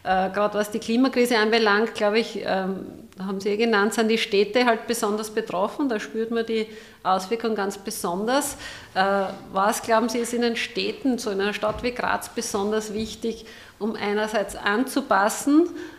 äh, 0.03 0.29
gerade 0.29 0.57
was 0.57 0.71
die 0.71 0.79
Klimakrise 0.79 1.37
anbelangt, 1.37 1.95
glaube 1.95 2.19
ich, 2.19 2.41
ähm, 2.45 2.85
haben 3.17 3.39
Sie 3.39 3.49
eh 3.49 3.57
genannt, 3.57 3.93
sind 3.93 4.09
die 4.09 4.17
Städte 4.17 4.65
halt 4.65 4.87
besonders 4.87 5.29
betroffen. 5.29 5.87
Da 5.87 5.99
spürt 5.99 6.31
man 6.31 6.45
die 6.45 6.67
Auswirkungen 7.01 7.55
ganz 7.55 7.77
besonders. 7.77 8.57
Äh, 8.93 9.23
was, 9.53 9.81
glauben 9.81 10.09
Sie, 10.09 10.19
ist 10.19 10.33
in 10.33 10.41
den 10.41 10.57
Städten, 10.57 11.17
so 11.17 11.31
in 11.31 11.39
einer 11.39 11.53
Stadt 11.53 11.81
wie 11.81 11.91
Graz, 11.91 12.29
besonders 12.29 12.93
wichtig, 12.93 13.45
um 13.79 13.95
einerseits 13.95 14.55
anzupassen 14.55 15.67
äh, 15.67 15.94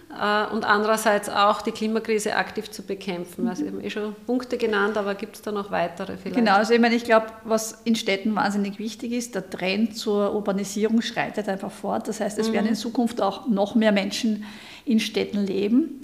und 0.53 0.65
andererseits 0.65 1.29
auch 1.29 1.63
die 1.63 1.73
Klimakrise 1.73 2.37
aktiv 2.37 2.71
zu 2.71 2.83
bekämpfen. 2.83 3.49
Also 3.49 3.65
ich 3.65 3.73
habe 3.73 3.83
eh 3.83 3.91
schon 3.91 4.15
Punkte 4.27 4.57
genannt, 4.57 4.97
aber 4.97 5.15
gibt 5.15 5.37
es 5.37 5.43
da 5.43 5.53
noch 5.53 5.71
weitere 5.71 6.17
vielleicht? 6.17 6.37
Genau, 6.37 6.55
also 6.55 6.73
ich 6.73 6.81
meine, 6.81 6.95
ich 6.95 7.05
glaube, 7.05 7.27
was 7.45 7.83
in 7.85 7.97
Städten 7.97 8.35
wahnsinnig 8.35 8.79
wichtig 8.79 9.13
ist, 9.13 9.35
der 9.35 9.49
Trend 9.49 9.97
zur 9.97 10.35
Urbanisierung 10.35 11.03
schreitet 11.03 11.49
einfach 11.49 11.71
fort. 11.71 12.09
Das 12.09 12.21
heißt, 12.21 12.39
es 12.39 12.49
mhm. 12.49 12.55
werden 12.55 12.67
in 12.67 12.75
Zukunft 12.75 13.21
auch 13.21 13.47
noch 13.47 13.75
mehr 13.75 13.93
Menschen 13.93 14.45
in 14.85 15.01
Städten 15.01 15.47
leben. 15.47 16.01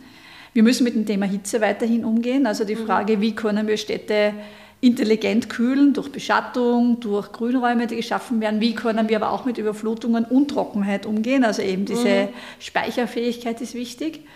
Wir 0.52 0.62
müssen 0.62 0.84
mit 0.84 0.94
dem 0.94 1.06
Thema 1.06 1.26
Hitze 1.26 1.60
weiterhin 1.60 2.04
umgehen. 2.04 2.46
Also 2.46 2.64
die 2.64 2.76
mhm. 2.76 2.86
Frage, 2.86 3.20
wie 3.20 3.34
können 3.34 3.66
wir 3.66 3.76
Städte 3.76 4.34
intelligent 4.82 5.48
kühlen 5.48 5.94
durch 5.94 6.10
Beschattung, 6.10 6.98
durch 6.98 7.30
Grünräume, 7.30 7.86
die 7.86 7.94
geschaffen 7.94 8.40
werden. 8.40 8.60
Wie 8.60 8.74
können 8.74 9.08
wir 9.08 9.16
aber 9.16 9.30
auch 9.30 9.44
mit 9.44 9.56
Überflutungen 9.56 10.24
und 10.24 10.48
Trockenheit 10.48 11.06
umgehen? 11.06 11.44
Also 11.44 11.62
eben 11.62 11.86
diese 11.86 12.24
mhm. 12.24 12.28
Speicherfähigkeit 12.58 13.60
ist 13.60 13.74
wichtig. 13.74 14.26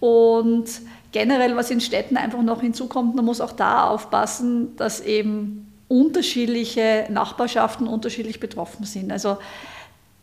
Und 0.00 0.64
generell, 1.12 1.56
was 1.56 1.70
in 1.70 1.82
Städten 1.82 2.16
einfach 2.16 2.40
noch 2.40 2.62
hinzukommt, 2.62 3.14
man 3.14 3.26
muss 3.26 3.42
auch 3.42 3.52
da 3.52 3.84
aufpassen, 3.88 4.74
dass 4.76 5.02
eben 5.02 5.70
unterschiedliche 5.88 7.06
Nachbarschaften 7.10 7.86
unterschiedlich 7.86 8.40
betroffen 8.40 8.86
sind. 8.86 9.12
Also 9.12 9.36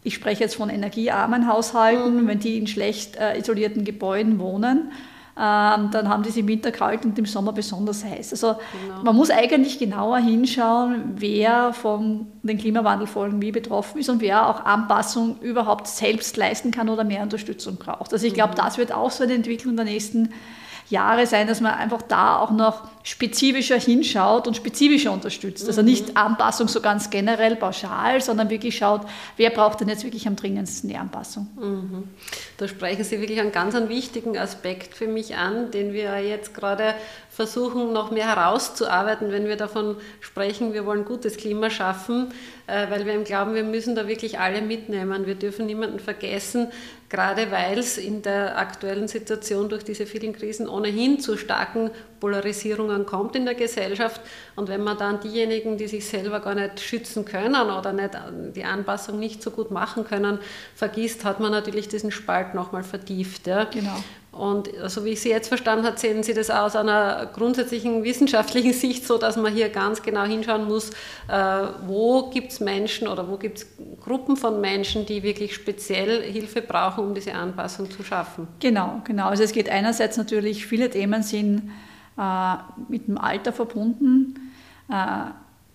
ich 0.04 0.16
spreche 0.16 0.42
jetzt 0.42 0.56
von 0.56 0.72
energiearmen 0.72 1.48
Haushalten, 1.48 2.24
mhm. 2.24 2.28
wenn 2.28 2.40
die 2.40 2.58
in 2.58 2.66
schlecht 2.66 3.18
äh, 3.18 3.38
isolierten 3.38 3.86
Gebäuden 3.86 4.40
wohnen 4.40 4.92
dann 5.36 6.10
haben 6.10 6.22
die 6.24 6.30
es 6.30 6.38
im 6.38 6.48
Winter 6.48 6.72
kalt 6.72 7.06
und 7.06 7.18
im 7.18 7.26
Sommer 7.26 7.54
besonders 7.54 8.06
heiß. 8.06 8.34
Also 8.34 8.56
genau. 8.84 9.04
man 9.04 9.16
muss 9.16 9.32
eigentlich 9.32 9.80
genauer 9.80 10.20
hinschauen, 10.20 11.14
wer 11.16 11.74
von 11.74 12.28
den 12.44 12.58
Klimawandelfolgen 12.58 13.42
wie 13.42 13.52
betroffen 13.52 14.00
ist 14.00 14.10
und 14.10 14.22
wer 14.22 14.48
auch 14.48 14.64
Anpassung 14.66 15.40
überhaupt 15.40 15.88
selbst 15.88 16.38
leisten 16.38 16.72
kann 16.72 16.88
oder 16.88 17.04
mehr 17.04 17.24
Unterstützung 17.24 17.78
braucht. 17.78 18.14
Also 18.14 18.28
ich 18.28 18.34
glaube, 18.34 18.54
mhm. 18.54 18.58
das 18.58 18.78
wird 18.78 18.92
auch 18.92 19.12
so 19.12 19.24
eine 19.24 19.34
Entwicklung 19.34 19.76
der 19.76 19.86
nächsten 19.86 20.26
Jahre 20.26 20.63
sein, 21.26 21.48
dass 21.48 21.62
man 21.62 21.74
einfach 21.74 22.02
da 22.02 22.38
auch 22.40 22.52
noch 22.52 22.88
spezifischer 23.04 23.78
hinschaut 23.78 24.48
und 24.48 24.56
spezifischer 24.56 25.12
unterstützt. 25.12 25.68
Also 25.68 25.82
nicht 25.82 26.10
mhm. 26.10 26.18
Anpassung 26.18 26.68
so 26.68 26.82
ganz 26.82 27.10
generell 27.10 27.56
pauschal, 27.56 28.22
sondern 28.22 28.50
wirklich 28.50 28.78
schaut, 28.78 29.02
wer 29.38 29.50
braucht 29.50 29.82
denn 29.82 29.90
jetzt 29.90 30.04
wirklich 30.04 30.28
am 30.28 30.36
dringendsten 30.36 30.90
die 30.90 30.96
Anpassung. 30.96 31.48
Mhm. 31.60 32.04
Da 32.58 32.68
sprechen 32.68 33.04
Sie 33.04 33.20
wirklich 33.20 33.42
einen 33.42 33.52
ganz 33.52 33.76
einen 33.76 33.90
wichtigen 33.90 34.38
Aspekt 34.38 34.96
für 34.96 35.08
mich 35.08 35.36
an, 35.36 35.72
den 35.72 35.94
wir 35.94 36.18
jetzt 36.20 36.54
gerade 36.54 36.94
versuchen, 37.34 37.94
noch 37.94 38.12
mehr 38.12 38.28
herauszuarbeiten, 38.28 39.32
wenn 39.32 39.48
wir 39.48 39.58
davon 39.58 39.98
sprechen, 40.20 40.74
wir 40.74 40.86
wollen 40.86 41.04
gutes 41.04 41.36
Klima 41.36 41.72
schaffen, 41.72 42.32
äh, 42.68 42.92
weil 42.92 43.08
wir 43.08 43.18
glauben, 43.24 43.56
wir 43.56 43.64
müssen 43.64 43.96
da 43.96 44.08
wirklich 44.08 44.40
alle 44.40 44.62
mitnehmen. 44.62 45.26
Wir 45.26 45.34
dürfen 45.34 45.66
niemanden 45.66 46.00
vergessen, 46.00 46.72
gerade 47.10 47.50
weil 47.50 47.80
es 47.80 47.98
in 47.98 48.22
der 48.22 48.60
aktuellen 48.60 49.08
Situation 49.08 49.68
durch 49.68 49.84
diese 49.84 50.06
vielen 50.06 50.34
Krisen 50.34 50.70
ohnehin 50.70 51.20
zu 51.20 51.36
starken 51.36 51.90
Polarisierungen 52.20 53.08
kommt 53.08 53.36
in 53.36 53.46
der 53.46 53.56
Gesellschaft. 53.56 54.22
Und 54.56 54.70
wenn 54.70 54.84
man 54.84 55.00
dann 55.00 55.20
diejenigen, 55.20 55.78
die 55.78 55.88
sich 55.88 56.08
selber 56.08 56.40
gar 56.40 56.54
nicht 56.54 56.82
schützen 56.82 57.26
können 57.26 57.70
oder 57.72 57.94
nicht, 57.94 58.12
die 58.56 58.64
Anpassung 58.64 59.18
nicht 59.18 59.42
so 59.42 59.50
gut 59.50 59.72
machen 59.72 60.06
können, 60.06 60.38
vergisst, 60.76 61.26
hat 61.26 61.40
man 61.40 61.52
natürlich 61.52 61.88
diesen 61.88 62.12
Spalt 62.12 62.54
nochmal 62.54 62.84
vertieft. 62.84 63.48
Ja. 63.48 63.64
Genau. 63.64 64.04
Und 64.34 64.70
so 64.88 65.06
wie 65.06 65.12
ich 65.12 65.22
Sie 65.22 65.30
jetzt 65.30 65.48
verstanden 65.48 65.86
habe, 65.86 66.00
sehen 66.00 66.24
Sie 66.24 66.34
das 66.34 66.50
aus 66.50 66.76
einer 66.76 67.28
grundsätzlichen 67.28 68.04
wissenschaftlichen 68.04 68.74
Sicht 68.74 69.06
so, 69.06 69.20
dass 69.20 69.38
man 69.38 69.54
hier 69.54 69.70
ganz 69.70 70.02
genau 70.02 70.24
hinschauen 70.24 70.68
muss, 70.68 70.90
äh, 71.28 71.68
wo 71.86 72.32
gibt 72.32 72.52
es 72.52 72.60
Menschen 72.60 73.08
oder 73.08 73.30
wo 73.30 73.38
gibt 73.38 73.60
es 73.60 73.68
Gruppen 74.04 74.36
von 74.36 74.60
Menschen, 74.60 75.06
die 75.06 75.22
wirklich 75.22 75.54
speziell 75.54 76.24
Hilfe 76.24 76.64
brauchen, 76.64 77.06
um 77.06 77.14
diese 77.14 77.34
Anpassung 77.34 77.92
zu 77.92 78.02
schaffen. 78.02 78.48
Genau, 78.60 79.02
genau. 79.04 79.28
Also 79.28 79.44
es 79.44 79.52
geht 79.52 79.70
einerseits 79.70 80.18
natürlich, 80.18 80.66
viele 80.66 80.90
Themen 80.90 81.22
sind 81.22 81.70
äh, 82.18 82.56
mit 82.90 83.08
dem 83.08 83.20
Alter 83.20 83.54
verbunden. 83.54 84.52
Äh, 84.90 84.96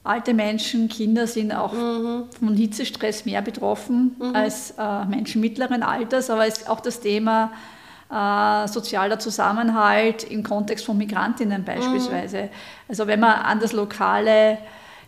alte 0.02 0.34
Menschen, 0.34 0.88
Kinder 0.88 1.28
sind 1.28 1.52
auch 1.52 1.74
mhm. 1.74 2.24
von 2.36 2.56
Hitzestress 2.56 3.24
mehr 3.24 3.42
betroffen 3.42 4.16
mhm. 4.18 4.34
als 4.34 4.74
Menschen 5.08 5.42
mittleren 5.42 5.82
Alters, 5.82 6.30
aber 6.30 6.46
es 6.46 6.58
ist 6.58 6.70
auch 6.70 6.80
das 6.80 7.00
Thema, 7.00 7.52
äh, 8.10 8.68
sozialer 8.68 9.18
Zusammenhalt 9.18 10.24
im 10.24 10.42
Kontext 10.42 10.84
von 10.84 10.96
Migrantinnen 10.96 11.64
beispielsweise. 11.64 12.42
Mhm. 12.42 12.48
Also 12.88 13.06
wenn 13.06 13.20
man 13.20 13.32
an 13.32 13.60
das 13.60 13.72
lokale 13.72 14.58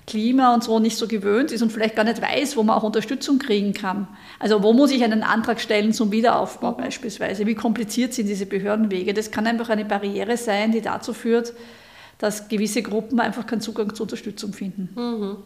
Klima 0.07 0.55
und 0.55 0.65
so 0.65 0.81
nicht 0.81 0.97
so 0.97 1.07
gewöhnt 1.07 1.53
ist 1.53 1.63
und 1.63 1.71
vielleicht 1.71 1.95
gar 1.95 2.05
nicht 2.05 2.21
weiß, 2.21 2.57
wo 2.57 2.63
man 2.63 2.77
auch 2.77 2.83
Unterstützung 2.83 3.39
kriegen 3.39 3.73
kann. 3.73 4.09
Also 4.39 4.63
wo 4.63 4.73
muss 4.73 4.91
ich 4.91 5.05
einen 5.05 5.23
Antrag 5.23 5.61
stellen 5.61 5.93
zum 5.93 6.11
Wiederaufbau 6.11 6.73
beispielsweise? 6.73 7.47
Wie 7.47 7.55
kompliziert 7.55 8.13
sind 8.13 8.27
diese 8.27 8.47
Behördenwege? 8.47 9.15
Das 9.15 9.31
kann 9.31 9.47
einfach 9.47 9.69
eine 9.69 9.85
Barriere 9.85 10.37
sein, 10.37 10.73
die 10.73 10.81
dazu 10.81 11.13
führt, 11.13 11.53
dass 12.19 12.49
gewisse 12.49 12.83
Gruppen 12.83 13.21
einfach 13.21 13.47
keinen 13.47 13.61
Zugang 13.61 13.95
zur 13.95 14.05
Unterstützung 14.05 14.53
finden. 14.53 14.89
Mhm. 14.95 15.37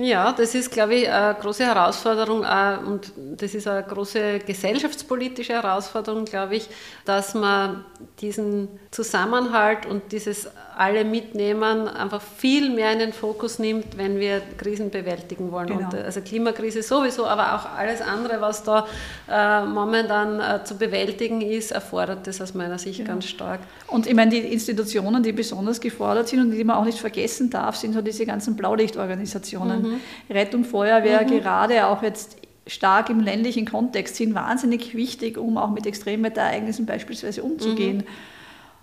Ja, 0.00 0.32
das 0.32 0.54
ist, 0.54 0.70
glaube 0.70 0.94
ich, 0.94 1.10
eine 1.10 1.34
große 1.34 1.66
Herausforderung 1.66 2.44
äh, 2.44 2.78
und 2.86 3.12
das 3.16 3.52
ist 3.54 3.66
eine 3.66 3.82
große 3.82 4.38
gesellschaftspolitische 4.38 5.54
Herausforderung, 5.54 6.24
glaube 6.24 6.54
ich, 6.54 6.68
dass 7.04 7.34
man 7.34 7.84
diesen 8.20 8.68
Zusammenhalt 8.92 9.86
und 9.86 10.12
dieses 10.12 10.48
alle 10.78 11.04
mitnehmen 11.04 11.88
einfach 11.88 12.22
viel 12.22 12.70
mehr 12.70 12.92
in 12.92 13.00
den 13.00 13.12
Fokus 13.12 13.58
nimmt, 13.58 13.98
wenn 13.98 14.20
wir 14.20 14.40
Krisen 14.56 14.90
bewältigen 14.90 15.50
wollen. 15.50 15.66
Genau. 15.66 15.88
Und, 15.88 15.94
äh, 15.94 16.02
also 16.02 16.20
Klimakrise 16.20 16.84
sowieso, 16.84 17.26
aber 17.26 17.56
auch 17.56 17.76
alles 17.76 18.00
andere, 18.00 18.40
was 18.40 18.62
da 18.62 18.86
äh, 19.28 19.64
momentan 19.64 20.38
äh, 20.38 20.62
zu 20.62 20.78
bewältigen 20.78 21.40
ist, 21.40 21.72
erfordert 21.72 22.28
das 22.28 22.40
aus 22.40 22.54
meiner 22.54 22.78
Sicht 22.78 22.98
genau. 22.98 23.10
ganz 23.10 23.26
stark. 23.26 23.58
Und 23.88 24.06
ich 24.06 24.14
meine, 24.14 24.30
die 24.30 24.38
Institutionen, 24.38 25.20
die 25.24 25.32
besonders 25.32 25.80
gefordert 25.80 26.28
sind 26.28 26.40
und 26.42 26.52
die 26.52 26.62
man 26.62 26.76
auch 26.76 26.84
nicht 26.84 27.00
vergessen 27.00 27.50
darf, 27.50 27.74
sind 27.74 27.94
so 27.94 28.00
diese 28.00 28.24
ganzen 28.24 28.54
Blaulichtorganisationen. 28.54 29.82
Mhm. 29.82 30.00
Rettung, 30.30 30.64
Feuerwehr, 30.64 31.22
mhm. 31.22 31.40
gerade 31.40 31.86
auch 31.86 32.04
jetzt 32.04 32.36
stark 32.68 33.10
im 33.10 33.18
ländlichen 33.18 33.66
Kontext 33.66 34.14
sind 34.14 34.34
wahnsinnig 34.36 34.94
wichtig, 34.94 35.38
um 35.38 35.58
auch 35.58 35.70
mit 35.70 35.86
Extremwetterereignissen 35.86 36.86
beispielsweise 36.86 37.42
umzugehen. 37.42 37.98
Mhm. 37.98 38.04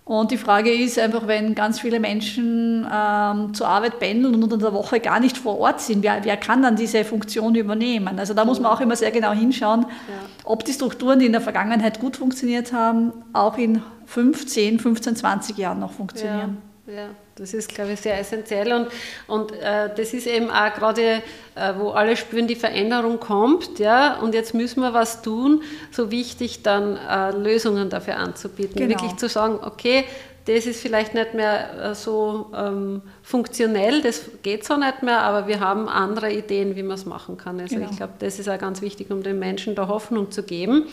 Und 0.06 0.30
die 0.30 0.36
Frage 0.36 0.72
ist 0.72 1.00
einfach, 1.00 1.26
wenn 1.26 1.56
ganz 1.56 1.80
viele 1.80 1.98
Menschen 1.98 2.86
ähm, 2.88 3.52
zur 3.54 3.66
Arbeit 3.66 3.98
pendeln 3.98 4.36
und 4.36 4.44
unter 4.44 4.56
der 4.56 4.72
Woche 4.72 5.00
gar 5.00 5.18
nicht 5.18 5.36
vor 5.36 5.58
Ort 5.58 5.80
sind, 5.80 6.04
wer, 6.04 6.24
wer 6.24 6.36
kann 6.36 6.62
dann 6.62 6.76
diese 6.76 7.04
Funktion 7.04 7.56
übernehmen? 7.56 8.20
Also 8.20 8.32
da 8.32 8.44
muss 8.44 8.60
man 8.60 8.70
auch 8.70 8.80
immer 8.80 8.94
sehr 8.94 9.10
genau 9.10 9.32
hinschauen, 9.32 9.80
ja. 9.82 10.14
ob 10.44 10.64
die 10.64 10.72
Strukturen, 10.72 11.18
die 11.18 11.26
in 11.26 11.32
der 11.32 11.40
Vergangenheit 11.40 11.98
gut 11.98 12.16
funktioniert 12.16 12.72
haben, 12.72 13.12
auch 13.32 13.58
in 13.58 13.82
5, 14.04 14.46
10, 14.46 14.78
15, 14.78 15.16
20 15.16 15.58
Jahren 15.58 15.80
noch 15.80 15.90
funktionieren. 15.90 16.58
Ja, 16.60 16.75
das 17.34 17.52
ist, 17.52 17.68
glaube 17.68 17.92
ich, 17.92 18.00
sehr 18.00 18.18
essentiell 18.18 18.72
und, 18.72 18.88
und 19.26 19.52
äh, 19.52 19.90
das 19.94 20.14
ist 20.14 20.26
eben 20.26 20.50
auch 20.50 20.72
gerade, 20.74 21.22
äh, 21.54 21.74
wo 21.76 21.90
alle 21.90 22.16
spüren, 22.16 22.46
die 22.46 22.54
Veränderung 22.54 23.18
kommt, 23.18 23.78
ja, 23.78 24.18
und 24.20 24.34
jetzt 24.34 24.54
müssen 24.54 24.80
wir 24.80 24.94
was 24.94 25.22
tun, 25.22 25.62
so 25.90 26.10
wichtig 26.10 26.62
dann 26.62 26.96
äh, 26.96 27.32
Lösungen 27.32 27.90
dafür 27.90 28.16
anzubieten. 28.16 28.76
Genau. 28.76 28.90
Wirklich 28.90 29.16
zu 29.16 29.28
sagen, 29.28 29.58
okay, 29.62 30.04
das 30.46 30.66
ist 30.66 30.80
vielleicht 30.80 31.12
nicht 31.12 31.34
mehr 31.34 31.90
äh, 31.90 31.94
so 31.94 32.52
ähm, 32.56 33.02
funktionell, 33.22 34.00
das 34.00 34.22
geht 34.42 34.64
so 34.64 34.76
nicht 34.76 35.02
mehr, 35.02 35.22
aber 35.22 35.48
wir 35.48 35.58
haben 35.58 35.88
andere 35.88 36.32
Ideen, 36.32 36.76
wie 36.76 36.84
man 36.84 36.94
es 36.94 37.04
machen 37.04 37.36
kann. 37.36 37.58
Also 37.58 37.74
genau. 37.74 37.90
ich 37.90 37.96
glaube, 37.96 38.12
das 38.20 38.38
ist 38.38 38.48
auch 38.48 38.58
ganz 38.58 38.80
wichtig, 38.80 39.10
um 39.10 39.24
den 39.24 39.40
Menschen 39.40 39.74
da 39.74 39.88
Hoffnung 39.88 40.30
zu 40.30 40.44
geben. 40.44 40.86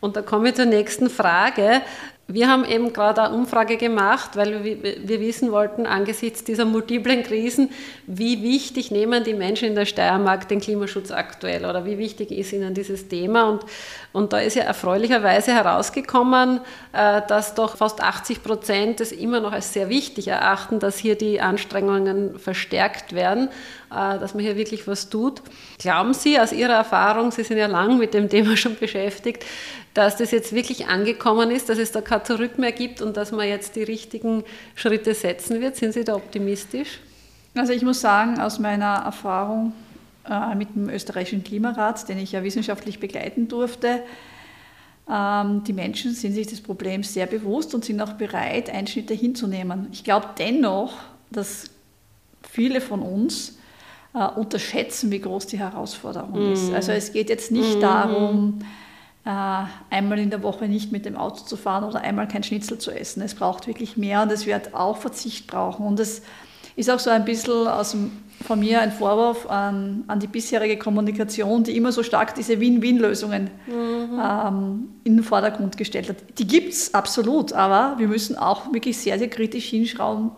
Und 0.00 0.16
da 0.16 0.22
komme 0.22 0.50
ich 0.50 0.54
zur 0.56 0.64
nächsten 0.64 1.10
Frage. 1.10 1.82
Wir 2.30 2.50
haben 2.50 2.66
eben 2.66 2.92
gerade 2.92 3.22
eine 3.22 3.34
Umfrage 3.34 3.78
gemacht, 3.78 4.36
weil 4.36 4.62
wir, 4.62 5.20
wissen 5.20 5.50
wollten, 5.50 5.86
angesichts 5.86 6.44
dieser 6.44 6.66
multiplen 6.66 7.22
Krisen, 7.22 7.70
wie 8.06 8.42
wichtig 8.42 8.90
nehmen 8.90 9.24
die 9.24 9.32
Menschen 9.32 9.68
in 9.68 9.74
der 9.74 9.86
Steiermark 9.86 10.46
den 10.46 10.60
Klimaschutz 10.60 11.10
aktuell 11.10 11.64
oder 11.64 11.86
wie 11.86 11.96
wichtig 11.96 12.30
ist 12.30 12.52
ihnen 12.52 12.74
dieses 12.74 13.08
Thema. 13.08 13.48
Und, 13.48 13.64
und 14.12 14.34
da 14.34 14.40
ist 14.40 14.56
ja 14.56 14.64
erfreulicherweise 14.64 15.54
herausgekommen, 15.54 16.60
äh, 16.92 17.22
dass 17.26 17.54
doch 17.54 17.78
fast 17.78 18.02
80 18.02 18.42
Prozent 18.42 19.00
es 19.00 19.10
immer 19.10 19.40
noch 19.40 19.52
als 19.52 19.72
sehr 19.72 19.88
wichtig 19.88 20.28
erachten, 20.28 20.80
dass 20.80 20.98
hier 20.98 21.16
die 21.16 21.40
Anstrengungen 21.40 22.38
verstärkt 22.38 23.14
werden, 23.14 23.48
äh, 23.90 24.18
dass 24.18 24.34
man 24.34 24.44
hier 24.44 24.58
wirklich 24.58 24.86
was 24.86 25.08
tut. 25.08 25.40
Glauben 25.78 26.12
Sie 26.12 26.38
aus 26.38 26.52
Ihrer 26.52 26.74
Erfahrung, 26.74 27.30
Sie 27.30 27.42
sind 27.42 27.56
ja 27.56 27.68
lang 27.68 27.96
mit 27.96 28.12
dem 28.12 28.28
Thema 28.28 28.54
schon 28.54 28.76
beschäftigt, 28.76 29.46
dass 29.98 30.16
das 30.16 30.30
jetzt 30.30 30.52
wirklich 30.52 30.86
angekommen 30.86 31.50
ist, 31.50 31.68
dass 31.68 31.78
es 31.78 31.90
da 31.90 32.00
kein 32.18 32.26
Zurück 32.26 32.58
mehr 32.58 32.72
gibt 32.72 33.02
und 33.02 33.16
dass 33.16 33.32
man 33.32 33.48
jetzt 33.48 33.76
die 33.76 33.82
richtigen 33.82 34.44
Schritte 34.74 35.14
setzen 35.14 35.60
wird? 35.60 35.76
Sind 35.76 35.92
Sie 35.92 36.04
da 36.04 36.14
optimistisch? 36.14 37.00
Also 37.54 37.72
ich 37.72 37.82
muss 37.82 38.00
sagen, 38.00 38.40
aus 38.40 38.58
meiner 38.58 39.02
Erfahrung 39.04 39.72
äh, 40.28 40.54
mit 40.54 40.74
dem 40.74 40.88
österreichischen 40.88 41.42
Klimarat, 41.42 42.08
den 42.08 42.18
ich 42.18 42.32
ja 42.32 42.42
wissenschaftlich 42.42 43.00
begleiten 43.00 43.48
durfte, 43.48 44.02
ähm, 45.10 45.64
die 45.64 45.72
Menschen 45.72 46.12
sind 46.12 46.34
sich 46.34 46.46
des 46.46 46.60
Problems 46.60 47.14
sehr 47.14 47.26
bewusst 47.26 47.74
und 47.74 47.84
sind 47.84 48.00
auch 48.00 48.12
bereit, 48.12 48.70
Einschnitte 48.70 49.14
hinzunehmen. 49.14 49.88
Ich 49.92 50.04
glaube 50.04 50.28
dennoch, 50.38 50.94
dass 51.30 51.70
viele 52.42 52.80
von 52.80 53.00
uns 53.00 53.58
äh, 54.14 54.26
unterschätzen, 54.26 55.10
wie 55.10 55.20
groß 55.20 55.46
die 55.46 55.58
Herausforderung 55.58 56.50
mm. 56.50 56.52
ist. 56.52 56.72
Also 56.72 56.92
es 56.92 57.12
geht 57.12 57.30
jetzt 57.30 57.50
nicht 57.50 57.78
mm. 57.78 57.80
darum, 57.80 58.60
einmal 59.28 60.18
in 60.18 60.30
der 60.30 60.42
Woche 60.42 60.68
nicht 60.68 60.92
mit 60.92 61.04
dem 61.04 61.16
Auto 61.16 61.44
zu 61.44 61.56
fahren 61.56 61.84
oder 61.84 62.00
einmal 62.00 62.28
kein 62.28 62.42
Schnitzel 62.42 62.78
zu 62.78 62.90
essen. 62.90 63.22
Es 63.22 63.34
braucht 63.34 63.66
wirklich 63.66 63.96
mehr 63.96 64.22
und 64.22 64.32
es 64.32 64.46
wird 64.46 64.74
auch 64.74 64.96
Verzicht 64.96 65.46
brauchen. 65.46 65.86
Und 65.86 66.00
es 66.00 66.22
ist 66.76 66.90
auch 66.90 66.98
so 66.98 67.10
ein 67.10 67.24
bisschen 67.24 67.66
aus 67.66 67.90
dem, 67.90 68.12
von 68.46 68.60
mir 68.60 68.80
ein 68.80 68.92
Vorwurf 68.92 69.50
an, 69.50 70.04
an 70.06 70.20
die 70.20 70.28
bisherige 70.28 70.78
Kommunikation, 70.78 71.64
die 71.64 71.76
immer 71.76 71.92
so 71.92 72.02
stark 72.02 72.34
diese 72.36 72.58
Win-Win-Lösungen 72.60 73.50
mhm. 73.66 74.20
ähm, 74.22 74.88
in 75.04 75.16
den 75.16 75.24
Vordergrund 75.24 75.76
gestellt 75.76 76.08
hat. 76.08 76.16
Die 76.38 76.46
gibt 76.46 76.72
es 76.72 76.94
absolut, 76.94 77.52
aber 77.52 77.98
wir 77.98 78.08
müssen 78.08 78.36
auch 78.36 78.72
wirklich 78.72 78.96
sehr, 78.96 79.18
sehr 79.18 79.28
kritisch 79.28 79.66
hinschauen, 79.66 80.30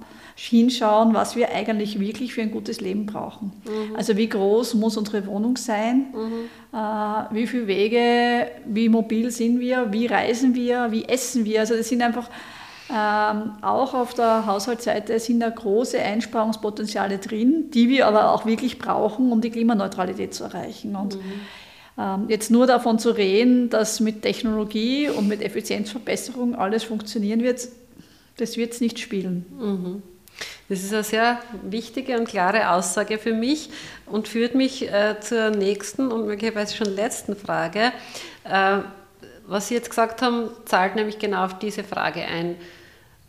hinschauen, 0.48 1.12
was 1.12 1.37
wir 1.37 1.53
eigentlich 1.53 2.00
wirklich 2.00 2.33
für 2.33 2.40
ein 2.40 2.50
gutes 2.50 2.81
Leben 2.81 3.05
brauchen. 3.05 3.53
Mhm. 3.64 3.96
Also 3.96 4.16
wie 4.16 4.29
groß 4.29 4.74
muss 4.74 4.96
unsere 4.96 5.26
Wohnung 5.26 5.59
sein, 5.59 6.14
mhm. 6.14 6.76
äh, 6.76 7.35
wie 7.35 7.46
viele 7.46 7.66
Wege, 7.66 8.50
wie 8.64 8.88
mobil 8.88 9.31
sind 9.31 9.61
wir, 9.61 9.92
wie 9.92 10.07
reisen 10.07 10.55
wir, 10.55 10.90
wie 10.90 11.05
essen 11.05 11.44
wir. 11.44 11.61
Also 11.61 11.76
das 11.76 11.88
sind 11.88 12.00
einfach 12.00 12.31
ähm, 12.88 13.53
auch 13.61 13.92
auf 13.94 14.14
der 14.14 14.46
Haushaltsseite 14.46 15.20
sind 15.20 15.40
da 15.40 15.50
große 15.50 16.00
Einsparungspotenziale 16.00 17.18
drin, 17.18 17.70
die 17.72 17.88
wir 17.88 18.07
aber 18.07 18.33
auch 18.33 18.46
wirklich 18.46 18.79
brauchen, 18.79 19.31
um 19.31 19.40
die 19.40 19.50
Klimaneutralität 19.50 20.35
zu 20.35 20.44
erreichen. 20.44 20.96
Und 20.96 21.16
mhm. 21.16 21.22
ähm, 21.98 22.24
jetzt 22.29 22.50
nur 22.50 22.66
davon 22.66 22.98
zu 22.98 23.11
reden, 23.11 23.68
dass 23.68 24.00
mit 24.00 24.22
Technologie 24.22 25.09
und 25.11 25.29
mit 25.29 25.42
Effizienzverbesserung 25.42 26.55
alles 26.55 26.83
funktionieren 26.83 27.42
wird, 27.42 27.68
das 28.38 28.57
wird 28.57 28.72
es 28.72 28.81
nicht 28.81 28.98
spielen. 28.98 29.44
Das 30.68 30.81
ist 30.81 30.92
eine 30.92 31.03
sehr 31.03 31.40
wichtige 31.62 32.18
und 32.18 32.29
klare 32.29 32.70
Aussage 32.70 33.18
für 33.18 33.35
mich 33.35 33.70
und 34.07 34.29
führt 34.29 34.55
mich 34.55 34.90
äh, 34.90 35.16
zur 35.20 35.50
nächsten 35.50 36.12
und 36.12 36.26
möglicherweise 36.26 36.76
schon 36.76 36.94
letzten 36.94 37.37
Frage. 37.37 37.92
Äh, 38.44 38.79
was 39.46 39.68
Sie 39.68 39.74
jetzt 39.74 39.90
gesagt 39.90 40.22
haben, 40.22 40.48
zahlt 40.64 40.94
nämlich 40.94 41.18
genau 41.18 41.44
auf 41.44 41.59
diese 41.59 41.83
Frage 41.83 42.20
ein. 42.20 42.57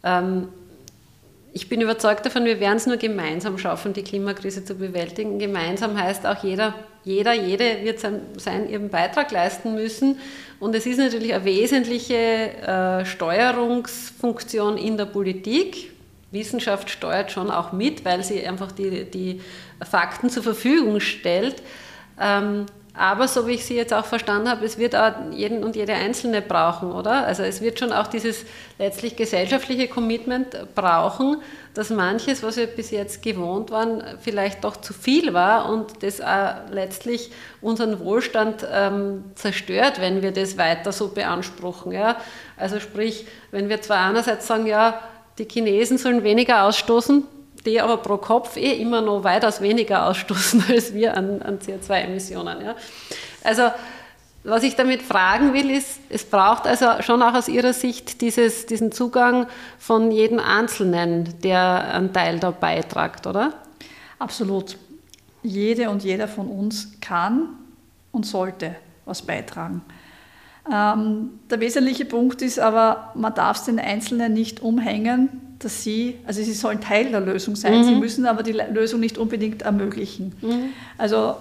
Ähm, 0.03 0.49
ich 1.53 1.67
bin 1.67 1.81
überzeugt 1.81 2.25
davon, 2.25 2.45
wir 2.45 2.59
werden 2.59 2.77
es 2.77 2.85
nur 2.85 2.97
gemeinsam 2.97 3.57
schaffen, 3.57 3.91
die 3.91 4.03
Klimakrise 4.03 4.63
zu 4.63 4.75
bewältigen. 4.75 5.37
Gemeinsam 5.37 6.01
heißt 6.01 6.25
auch 6.25 6.43
jeder, 6.43 6.75
jeder, 7.03 7.33
jede 7.33 7.83
wird 7.83 7.99
sein, 7.99 8.21
seinen 8.37 8.69
ihren 8.69 8.89
Beitrag 8.89 9.31
leisten 9.31 9.73
müssen. 9.73 10.19
Und 10.59 10.75
es 10.75 10.85
ist 10.85 10.97
natürlich 10.97 11.33
eine 11.33 11.43
wesentliche 11.43 12.15
äh, 12.15 13.05
Steuerungsfunktion 13.05 14.77
in 14.77 14.95
der 14.95 15.05
Politik. 15.05 15.90
Wissenschaft 16.31 16.89
steuert 16.89 17.31
schon 17.31 17.51
auch 17.51 17.71
mit, 17.71 18.05
weil 18.05 18.23
sie 18.23 18.45
einfach 18.45 18.71
die, 18.71 19.05
die 19.05 19.41
Fakten 19.83 20.29
zur 20.29 20.43
Verfügung 20.43 20.99
stellt. 20.99 21.61
Ähm, 22.19 22.65
aber 22.93 23.29
so 23.29 23.47
wie 23.47 23.53
ich 23.53 23.65
Sie 23.65 23.75
jetzt 23.75 23.93
auch 23.93 24.05
verstanden 24.05 24.49
habe, 24.49 24.65
es 24.65 24.77
wird 24.77 24.97
auch 24.97 25.13
jeden 25.31 25.63
und 25.63 25.77
jede 25.77 25.93
Einzelne 25.93 26.41
brauchen, 26.41 26.91
oder? 26.91 27.25
Also 27.25 27.41
es 27.43 27.61
wird 27.61 27.79
schon 27.79 27.93
auch 27.93 28.07
dieses 28.07 28.45
letztlich 28.79 29.15
gesellschaftliche 29.15 29.87
Commitment 29.87 30.75
brauchen, 30.75 31.37
dass 31.73 31.89
manches, 31.89 32.43
was 32.43 32.57
wir 32.57 32.67
bis 32.67 32.91
jetzt 32.91 33.23
gewohnt 33.23 33.71
waren, 33.71 34.03
vielleicht 34.19 34.65
doch 34.65 34.75
zu 34.75 34.93
viel 34.93 35.33
war 35.33 35.69
und 35.69 36.03
das 36.03 36.19
auch 36.19 36.69
letztlich 36.69 37.31
unseren 37.61 38.01
Wohlstand 38.01 38.67
ähm, 38.69 39.23
zerstört, 39.35 40.01
wenn 40.01 40.21
wir 40.21 40.33
das 40.33 40.57
weiter 40.57 40.91
so 40.91 41.07
beanspruchen. 41.07 41.93
Ja? 41.93 42.17
Also 42.57 42.81
sprich, 42.81 43.25
wenn 43.51 43.69
wir 43.69 43.81
zwar 43.81 44.05
einerseits 44.05 44.47
sagen, 44.47 44.67
ja, 44.67 44.99
die 45.41 45.47
Chinesen 45.51 45.97
sollen 45.97 46.23
weniger 46.23 46.65
ausstoßen, 46.65 47.23
die 47.65 47.81
aber 47.81 47.97
pro 47.97 48.17
Kopf 48.17 48.57
eh 48.57 48.73
immer 48.73 49.01
noch 49.01 49.23
weitaus 49.23 49.61
weniger 49.61 50.07
ausstoßen 50.07 50.63
als 50.69 50.93
wir 50.93 51.17
an, 51.17 51.41
an 51.41 51.59
CO2-Emissionen. 51.59 52.63
Ja. 52.63 52.75
Also 53.43 53.71
was 54.43 54.63
ich 54.63 54.75
damit 54.75 55.03
fragen 55.03 55.53
will, 55.53 55.69
ist, 55.69 55.99
es 56.09 56.25
braucht 56.25 56.65
also 56.65 57.01
schon 57.01 57.21
auch 57.21 57.35
aus 57.35 57.47
Ihrer 57.47 57.73
Sicht 57.73 58.21
dieses, 58.21 58.65
diesen 58.65 58.91
Zugang 58.91 59.47
von 59.77 60.11
jedem 60.11 60.39
Einzelnen, 60.39 61.39
der 61.41 61.93
einen 61.93 62.11
Teil 62.11 62.39
da 62.39 62.49
beitragt, 62.49 63.27
oder? 63.27 63.53
Absolut. 64.17 64.77
Jede 65.43 65.89
und 65.91 66.03
jeder 66.03 66.27
von 66.27 66.47
uns 66.47 66.99
kann 67.01 67.49
und 68.11 68.25
sollte 68.25 68.75
was 69.05 69.21
beitragen. 69.21 69.81
Ähm, 70.71 71.29
der 71.49 71.59
wesentliche 71.59 72.05
Punkt 72.05 72.41
ist 72.41 72.59
aber, 72.59 73.11
man 73.15 73.33
darf 73.33 73.57
es 73.57 73.63
den 73.63 73.79
Einzelnen 73.79 74.33
nicht 74.33 74.61
umhängen, 74.61 75.29
dass 75.59 75.83
sie, 75.83 76.17
also 76.25 76.43
sie 76.43 76.53
sollen 76.53 76.81
Teil 76.81 77.09
der 77.09 77.21
Lösung 77.21 77.55
sein, 77.55 77.79
mhm. 77.79 77.83
sie 77.83 77.95
müssen 77.95 78.25
aber 78.25 78.43
die 78.43 78.51
Lösung 78.51 78.99
nicht 78.99 79.17
unbedingt 79.17 79.63
ermöglichen. 79.63 80.33
Mhm. 80.41 80.69
Also 80.97 81.35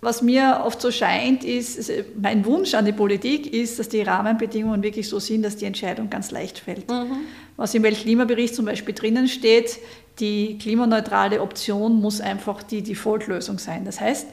was 0.00 0.20
mir 0.20 0.60
oft 0.64 0.82
so 0.82 0.90
scheint, 0.90 1.44
ist, 1.44 1.78
also 1.78 1.92
mein 2.20 2.44
Wunsch 2.44 2.74
an 2.74 2.84
die 2.84 2.92
Politik 2.92 3.52
ist, 3.52 3.78
dass 3.78 3.88
die 3.88 4.02
Rahmenbedingungen 4.02 4.82
wirklich 4.82 5.08
so 5.08 5.18
sind, 5.18 5.42
dass 5.42 5.56
die 5.56 5.64
Entscheidung 5.64 6.10
ganz 6.10 6.30
leicht 6.30 6.58
fällt. 6.58 6.90
Mhm. 6.90 7.16
Was 7.56 7.74
im 7.74 7.82
Weltklimabericht 7.82 8.54
zum 8.54 8.66
Beispiel 8.66 8.94
drinnen 8.94 9.28
steht, 9.28 9.78
die 10.20 10.58
klimaneutrale 10.58 11.40
Option 11.40 12.00
muss 12.00 12.20
einfach 12.20 12.62
die 12.62 12.82
Default-Lösung 12.82 13.58
sein. 13.58 13.84
Das 13.84 14.00
heißt, 14.00 14.28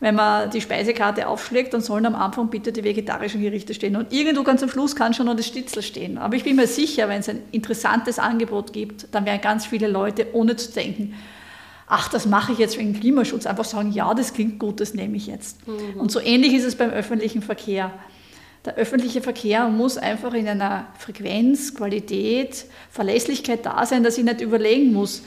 wenn 0.00 0.14
man 0.14 0.50
die 0.50 0.62
Speisekarte 0.62 1.28
aufschlägt, 1.28 1.74
dann 1.74 1.82
sollen 1.82 2.06
am 2.06 2.14
Anfang 2.14 2.48
bitte 2.48 2.72
die 2.72 2.82
vegetarischen 2.82 3.42
Gerichte 3.42 3.74
stehen. 3.74 3.96
Und 3.96 4.12
irgendwo 4.12 4.42
ganz 4.42 4.62
am 4.62 4.70
Schluss 4.70 4.96
kann 4.96 5.12
schon 5.12 5.26
noch 5.26 5.36
das 5.36 5.46
Stitzel 5.46 5.82
stehen. 5.82 6.16
Aber 6.16 6.34
ich 6.36 6.44
bin 6.44 6.56
mir 6.56 6.66
sicher, 6.66 7.08
wenn 7.10 7.20
es 7.20 7.28
ein 7.28 7.42
interessantes 7.52 8.18
Angebot 8.18 8.72
gibt, 8.72 9.08
dann 9.12 9.26
werden 9.26 9.42
ganz 9.42 9.66
viele 9.66 9.88
Leute, 9.88 10.28
ohne 10.32 10.56
zu 10.56 10.72
denken, 10.72 11.14
ach, 11.86 12.08
das 12.08 12.24
mache 12.24 12.52
ich 12.52 12.58
jetzt 12.58 12.78
wegen 12.78 12.98
Klimaschutz, 12.98 13.44
einfach 13.44 13.66
sagen, 13.66 13.92
ja, 13.92 14.14
das 14.14 14.32
klingt 14.32 14.58
gut, 14.58 14.80
das 14.80 14.94
nehme 14.94 15.16
ich 15.16 15.26
jetzt. 15.26 15.66
Mhm. 15.68 16.00
Und 16.00 16.10
so 16.10 16.20
ähnlich 16.20 16.54
ist 16.54 16.64
es 16.64 16.76
beim 16.76 16.90
öffentlichen 16.90 17.42
Verkehr. 17.42 17.92
Der 18.64 18.76
öffentliche 18.76 19.20
Verkehr 19.20 19.68
muss 19.68 19.98
einfach 19.98 20.32
in 20.32 20.48
einer 20.48 20.86
Frequenz, 20.98 21.74
Qualität, 21.74 22.64
Verlässlichkeit 22.90 23.66
da 23.66 23.84
sein, 23.84 24.02
dass 24.02 24.16
ich 24.16 24.24
nicht 24.24 24.40
überlegen 24.40 24.92
muss, 24.92 25.22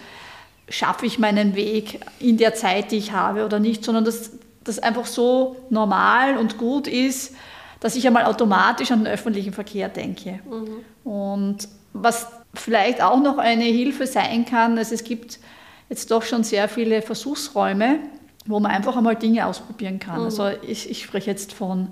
schaffe 0.70 1.06
ich 1.06 1.20
meinen 1.20 1.56
Weg 1.56 2.00
in 2.20 2.38
der 2.38 2.56
Zeit, 2.56 2.92
die 2.92 2.98
ich 2.98 3.12
habe 3.12 3.46
oder 3.46 3.60
nicht, 3.60 3.84
sondern 3.84 4.06
dass 4.06 4.32
das 4.64 4.80
einfach 4.80 5.06
so 5.06 5.56
normal 5.70 6.38
und 6.38 6.58
gut 6.58 6.88
ist, 6.88 7.36
dass 7.80 7.96
ich 7.96 8.08
einmal 8.08 8.26
automatisch 8.26 8.92
an 8.92 9.04
den 9.04 9.14
öffentlichen 9.14 9.54
Verkehr 9.54 9.90
denke. 9.90 10.40
Mhm. 10.50 11.10
Und 11.10 11.68
was 11.92 12.28
vielleicht 12.54 13.02
auch 13.02 13.20
noch 13.20 13.38
eine 13.38 13.66
Hilfe 13.66 14.08
sein 14.08 14.46
kann, 14.46 14.78
also 14.78 14.96
es 14.96 15.04
gibt 15.04 15.40
jetzt 15.90 16.10
doch 16.10 16.24
schon 16.24 16.44
sehr 16.44 16.70
viele 16.70 17.02
Versuchsräume, 17.02 18.00
wo 18.46 18.60
man 18.60 18.72
einfach 18.72 18.96
einmal 18.96 19.16
Dinge 19.16 19.46
ausprobieren 19.46 20.00
kann. 20.00 20.20
Mhm. 20.20 20.26
Also 20.26 20.50
ich, 20.66 20.90
ich 20.90 21.04
spreche 21.04 21.30
jetzt 21.30 21.54
von 21.54 21.90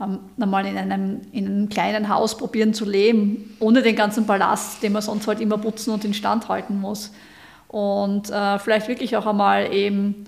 ähm, 0.00 0.20
einmal 0.40 0.66
in 0.66 0.76
einem, 0.76 1.22
in 1.32 1.46
einem 1.46 1.68
kleinen 1.68 2.08
Haus 2.08 2.36
probieren 2.36 2.74
zu 2.74 2.84
leben, 2.84 3.56
ohne 3.60 3.82
den 3.82 3.96
ganzen 3.96 4.26
Ballast, 4.26 4.82
den 4.82 4.92
man 4.92 5.02
sonst 5.02 5.26
halt 5.26 5.40
immer 5.40 5.58
putzen 5.58 5.92
und 5.92 6.04
instand 6.04 6.48
halten 6.48 6.80
muss. 6.80 7.12
Und 7.68 8.30
äh, 8.30 8.58
vielleicht 8.58 8.88
wirklich 8.88 9.16
auch 9.16 9.26
einmal 9.26 9.72
eben 9.72 10.26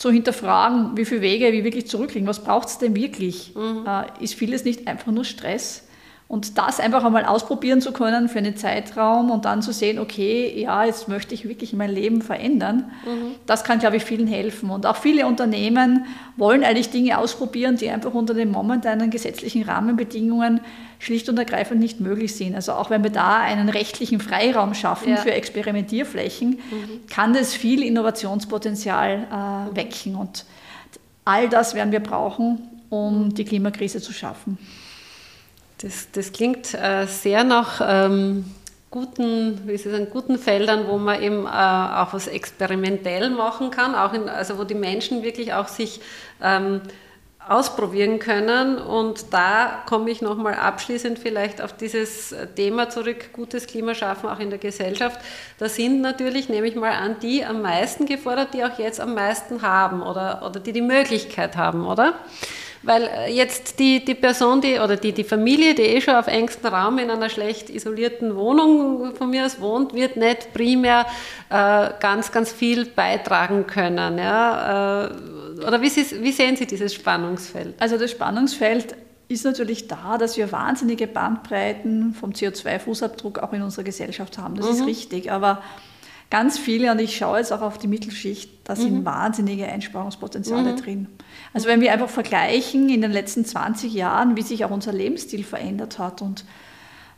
zu 0.00 0.10
hinterfragen, 0.10 0.96
wie 0.96 1.04
viele 1.04 1.20
Wege 1.20 1.52
wie 1.52 1.62
wirklich 1.62 1.86
zurückliegen. 1.86 2.26
Was 2.26 2.42
braucht 2.42 2.68
es 2.68 2.78
denn 2.78 2.96
wirklich? 2.96 3.54
Mhm. 3.54 3.84
Äh, 3.86 4.24
ist 4.24 4.32
vieles 4.32 4.64
nicht 4.64 4.88
einfach 4.88 5.12
nur 5.12 5.26
Stress? 5.26 5.86
Und 6.26 6.56
das 6.56 6.80
einfach 6.80 7.04
einmal 7.04 7.26
ausprobieren 7.26 7.82
zu 7.82 7.92
können 7.92 8.30
für 8.30 8.38
einen 8.38 8.56
Zeitraum 8.56 9.30
und 9.30 9.44
dann 9.44 9.60
zu 9.60 9.74
sehen, 9.74 9.98
okay, 9.98 10.58
ja, 10.58 10.86
jetzt 10.86 11.08
möchte 11.08 11.34
ich 11.34 11.46
wirklich 11.46 11.74
mein 11.74 11.90
Leben 11.90 12.22
verändern, 12.22 12.90
mhm. 13.04 13.32
das 13.44 13.62
kann, 13.62 13.78
glaube 13.78 13.96
ich, 13.96 14.04
vielen 14.04 14.26
helfen. 14.26 14.70
Und 14.70 14.86
auch 14.86 14.96
viele 14.96 15.26
Unternehmen 15.26 16.06
wollen 16.38 16.64
eigentlich 16.64 16.88
Dinge 16.88 17.18
ausprobieren, 17.18 17.76
die 17.76 17.90
einfach 17.90 18.14
unter 18.14 18.32
den 18.32 18.50
momentanen 18.50 19.10
gesetzlichen 19.10 19.64
Rahmenbedingungen 19.64 20.62
schlicht 21.00 21.28
und 21.28 21.38
ergreifend 21.38 21.80
nicht 21.80 21.98
möglich 21.98 22.36
sind. 22.36 22.54
Also 22.54 22.72
auch 22.72 22.90
wenn 22.90 23.02
wir 23.02 23.10
da 23.10 23.38
einen 23.38 23.68
rechtlichen 23.68 24.20
Freiraum 24.20 24.74
schaffen 24.74 25.10
ja. 25.10 25.16
für 25.16 25.32
Experimentierflächen, 25.32 26.50
mhm. 26.50 27.06
kann 27.08 27.32
das 27.32 27.54
viel 27.54 27.82
Innovationspotenzial 27.82 29.26
äh, 29.72 29.76
wecken. 29.76 30.14
Und 30.14 30.44
all 31.24 31.48
das 31.48 31.74
werden 31.74 31.90
wir 31.90 32.00
brauchen, 32.00 32.68
um 32.90 33.34
die 33.34 33.44
Klimakrise 33.44 34.00
zu 34.00 34.12
schaffen. 34.12 34.58
Das, 35.78 36.08
das 36.12 36.32
klingt 36.32 36.74
äh, 36.74 37.06
sehr 37.06 37.44
nach 37.44 37.80
ähm, 37.82 38.44
guten, 38.90 39.66
wie 39.66 39.78
Sie 39.78 39.90
sagen, 39.90 40.08
guten 40.10 40.38
Feldern, 40.38 40.86
wo 40.86 40.98
man 40.98 41.22
eben 41.22 41.46
äh, 41.46 41.48
auch 41.48 42.12
was 42.12 42.26
experimentell 42.26 43.30
machen 43.30 43.70
kann, 43.70 43.94
auch 43.94 44.12
in, 44.12 44.28
also 44.28 44.58
wo 44.58 44.64
die 44.64 44.74
Menschen 44.74 45.22
wirklich 45.22 45.54
auch 45.54 45.68
sich 45.68 46.00
ähm, 46.42 46.82
ausprobieren 47.48 48.18
können. 48.18 48.78
Und 48.78 49.32
da 49.32 49.82
komme 49.86 50.10
ich 50.10 50.22
nochmal 50.22 50.54
abschließend 50.54 51.18
vielleicht 51.18 51.60
auf 51.60 51.72
dieses 51.72 52.34
Thema 52.54 52.90
zurück, 52.90 53.32
gutes 53.32 53.66
Klima 53.66 53.94
schaffen, 53.94 54.28
auch 54.28 54.38
in 54.38 54.50
der 54.50 54.58
Gesellschaft. 54.58 55.20
Da 55.58 55.68
sind 55.68 56.00
natürlich, 56.00 56.48
nehme 56.48 56.68
ich 56.68 56.76
mal 56.76 56.92
an, 56.92 57.16
die 57.20 57.44
am 57.44 57.62
meisten 57.62 58.06
gefordert, 58.06 58.54
die 58.54 58.64
auch 58.64 58.78
jetzt 58.78 59.00
am 59.00 59.14
meisten 59.14 59.62
haben 59.62 60.02
oder, 60.02 60.42
oder 60.46 60.60
die 60.60 60.72
die 60.72 60.82
Möglichkeit 60.82 61.56
haben, 61.56 61.86
oder? 61.86 62.14
Weil 62.82 63.02
äh, 63.02 63.32
jetzt 63.32 63.78
die, 63.78 64.04
die 64.04 64.14
Person, 64.14 64.60
die 64.60 64.78
oder 64.78 64.96
die, 64.96 65.12
die 65.12 65.24
Familie, 65.24 65.74
die 65.74 65.82
eh 65.82 66.00
schon 66.00 66.14
auf 66.14 66.28
engstem 66.28 66.72
Raum 66.72 66.98
in 66.98 67.10
einer 67.10 67.28
schlecht 67.28 67.68
isolierten 67.68 68.36
Wohnung 68.36 69.14
von 69.16 69.28
mir 69.28 69.44
aus 69.44 69.60
wohnt, 69.60 69.92
wird 69.92 70.16
nicht 70.16 70.54
primär 70.54 71.04
äh, 71.50 71.90
ganz, 72.00 72.32
ganz 72.32 72.52
viel 72.52 72.86
beitragen 72.86 73.66
können. 73.66 74.16
Ja? 74.18 75.04
Äh, 75.04 75.10
oder 75.66 75.82
wie, 75.82 75.88
Sie, 75.88 76.22
wie 76.22 76.32
sehen 76.32 76.56
Sie 76.56 76.66
dieses 76.66 76.94
Spannungsfeld? 76.94 77.74
Also 77.80 77.98
das 77.98 78.10
Spannungsfeld 78.10 78.94
ist 79.28 79.44
natürlich 79.44 79.86
da, 79.86 80.18
dass 80.18 80.36
wir 80.36 80.50
wahnsinnige 80.50 81.06
Bandbreiten 81.06 82.14
vom 82.14 82.30
CO2-Fußabdruck 82.30 83.38
auch 83.38 83.52
in 83.52 83.62
unserer 83.62 83.84
Gesellschaft 83.84 84.38
haben. 84.38 84.56
Das 84.56 84.66
mhm. 84.66 84.72
ist 84.72 84.86
richtig. 84.86 85.30
Aber 85.30 85.62
ganz 86.30 86.58
viele, 86.58 86.90
und 86.90 87.00
ich 87.00 87.16
schaue 87.16 87.38
jetzt 87.38 87.52
auch 87.52 87.62
auf 87.62 87.78
die 87.78 87.86
Mittelschicht, 87.86 88.50
da 88.64 88.74
sind 88.74 89.00
mhm. 89.00 89.04
wahnsinnige 89.04 89.66
Einsparungspotenziale 89.66 90.72
mhm. 90.72 90.76
drin. 90.76 91.06
Also 91.52 91.68
wenn 91.68 91.80
wir 91.80 91.92
einfach 91.92 92.08
vergleichen 92.08 92.88
in 92.88 93.02
den 93.02 93.12
letzten 93.12 93.44
20 93.44 93.92
Jahren, 93.92 94.36
wie 94.36 94.42
sich 94.42 94.64
auch 94.64 94.70
unser 94.70 94.92
Lebensstil 94.92 95.44
verändert 95.44 95.98
hat 95.98 96.22
und 96.22 96.44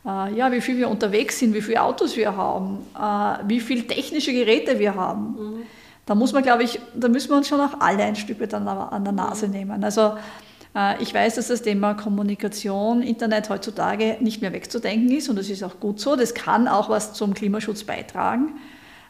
äh, 0.05 0.35
ja, 0.35 0.51
wie 0.51 0.61
viel 0.61 0.77
wir 0.77 0.89
unterwegs 0.89 1.39
sind, 1.39 1.53
wie 1.53 1.61
viele 1.61 1.81
Autos 1.81 2.15
wir 2.15 2.35
haben, 2.35 2.79
äh, 2.95 3.47
wie 3.47 3.59
viele 3.59 3.87
technische 3.87 4.33
Geräte 4.33 4.77
wir 4.77 4.95
haben, 4.95 5.35
mhm. 5.37 5.61
Da 6.05 6.15
muss 6.15 6.33
man, 6.33 6.43
glaube 6.43 6.63
ich, 6.63 6.79
da 6.95 7.07
müssen 7.07 7.29
wir 7.29 7.37
uns 7.37 7.47
schon 7.47 7.61
auch 7.61 7.79
alle 7.79 8.03
ein 8.03 8.15
Stück 8.15 8.39
weit 8.41 8.53
an, 8.53 8.67
an 8.67 9.03
der 9.03 9.13
Nase 9.13 9.47
mhm. 9.47 9.53
nehmen. 9.53 9.83
Also 9.83 10.13
äh, 10.75 11.01
ich 11.01 11.13
weiß, 11.13 11.35
dass 11.35 11.47
das 11.47 11.61
Thema 11.61 11.93
Kommunikation, 11.93 13.01
Internet 13.01 13.49
heutzutage 13.49 14.17
nicht 14.19 14.41
mehr 14.41 14.53
wegzudenken 14.53 15.15
ist 15.15 15.29
und 15.29 15.37
das 15.37 15.49
ist 15.49 15.63
auch 15.63 15.79
gut 15.79 15.99
so. 15.99 16.15
Das 16.15 16.33
kann 16.33 16.67
auch 16.67 16.89
was 16.89 17.13
zum 17.13 17.33
Klimaschutz 17.33 17.83
beitragen. 17.83 18.55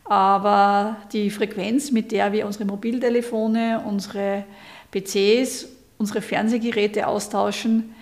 Aber 0.06 0.98
die 1.14 1.30
Frequenz, 1.30 1.92
mit 1.92 2.12
der 2.12 2.34
wir 2.34 2.46
unsere 2.46 2.66
Mobiltelefone, 2.66 3.84
unsere 3.86 4.44
PCs, 4.92 5.68
unsere 5.98 6.22
Fernsehgeräte 6.22 7.08
austauschen, 7.08 7.96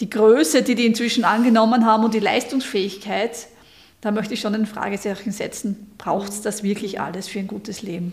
die 0.00 0.08
Größe, 0.08 0.62
die 0.62 0.76
die 0.76 0.86
inzwischen 0.86 1.24
angenommen 1.24 1.84
haben 1.84 2.04
und 2.04 2.14
die 2.14 2.20
Leistungsfähigkeit, 2.20 3.48
da 4.00 4.10
möchte 4.10 4.34
ich 4.34 4.40
schon 4.40 4.54
ein 4.54 4.66
Fragezeichen 4.66 5.32
setzen. 5.32 5.92
Braucht 5.98 6.28
es 6.30 6.42
das 6.42 6.62
wirklich 6.62 7.00
alles 7.00 7.28
für 7.28 7.40
ein 7.40 7.48
gutes 7.48 7.82
Leben? 7.82 8.12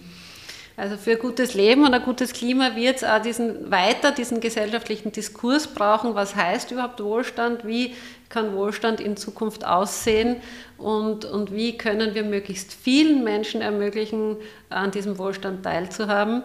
Also 0.77 0.97
für 0.97 1.11
ein 1.11 1.19
gutes 1.19 1.53
Leben 1.53 1.85
und 1.85 1.93
ein 1.93 2.03
gutes 2.03 2.33
Klima 2.33 2.75
wird 2.75 2.97
es 2.97 3.03
auch 3.05 3.21
diesen, 3.21 3.71
weiter 3.71 4.11
diesen 4.11 4.41
gesellschaftlichen 4.41 5.13
Diskurs 5.13 5.67
brauchen. 5.67 6.15
Was 6.15 6.35
heißt 6.35 6.71
überhaupt 6.71 7.01
Wohlstand? 7.01 7.65
Wie 7.65 7.93
kann 8.27 8.53
Wohlstand 8.53 8.99
in 8.99 9.15
Zukunft 9.15 9.65
aussehen? 9.65 10.37
Und, 10.77 11.23
und 11.23 11.53
wie 11.53 11.77
können 11.77 12.13
wir 12.13 12.23
möglichst 12.23 12.73
vielen 12.73 13.23
Menschen 13.23 13.61
ermöglichen, 13.61 14.35
an 14.69 14.91
diesem 14.91 15.17
Wohlstand 15.17 15.63
teilzuhaben? 15.63 16.43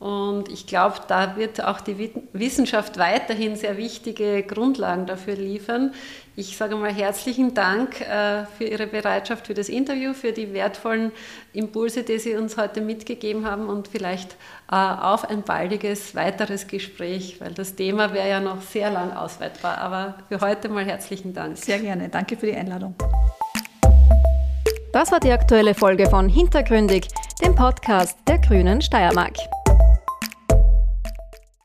Und 0.00 0.48
ich 0.50 0.66
glaube, 0.66 0.96
da 1.08 1.36
wird 1.36 1.62
auch 1.62 1.82
die 1.82 2.10
Wissenschaft 2.32 2.96
weiterhin 2.98 3.54
sehr 3.54 3.76
wichtige 3.76 4.42
Grundlagen 4.42 5.04
dafür 5.04 5.34
liefern. 5.34 5.92
Ich 6.36 6.56
sage 6.56 6.74
mal 6.76 6.90
herzlichen 6.90 7.52
Dank 7.52 8.00
äh, 8.00 8.46
für 8.56 8.64
Ihre 8.64 8.86
Bereitschaft 8.86 9.46
für 9.46 9.52
das 9.52 9.68
Interview, 9.68 10.14
für 10.14 10.32
die 10.32 10.54
wertvollen 10.54 11.12
Impulse, 11.52 12.02
die 12.02 12.18
Sie 12.18 12.34
uns 12.34 12.56
heute 12.56 12.80
mitgegeben 12.80 13.44
haben 13.44 13.68
und 13.68 13.88
vielleicht 13.88 14.36
äh, 14.72 14.74
auf 14.74 15.28
ein 15.28 15.42
baldiges 15.42 16.14
weiteres 16.14 16.66
Gespräch, 16.66 17.38
weil 17.38 17.52
das 17.52 17.76
Thema 17.76 18.14
wäre 18.14 18.30
ja 18.30 18.40
noch 18.40 18.62
sehr 18.62 18.90
lang 18.90 19.12
ausweitbar. 19.12 19.76
Aber 19.76 20.14
für 20.30 20.40
heute 20.40 20.70
mal 20.70 20.86
herzlichen 20.86 21.34
Dank. 21.34 21.58
Sehr 21.58 21.78
gerne. 21.78 22.08
Danke 22.08 22.38
für 22.38 22.46
die 22.46 22.56
Einladung. 22.56 22.94
Das 24.94 25.12
war 25.12 25.20
die 25.20 25.30
aktuelle 25.30 25.74
Folge 25.74 26.08
von 26.08 26.30
Hintergründig, 26.30 27.06
dem 27.42 27.54
Podcast 27.54 28.16
der 28.26 28.38
Grünen 28.38 28.80
Steiermark. 28.80 29.36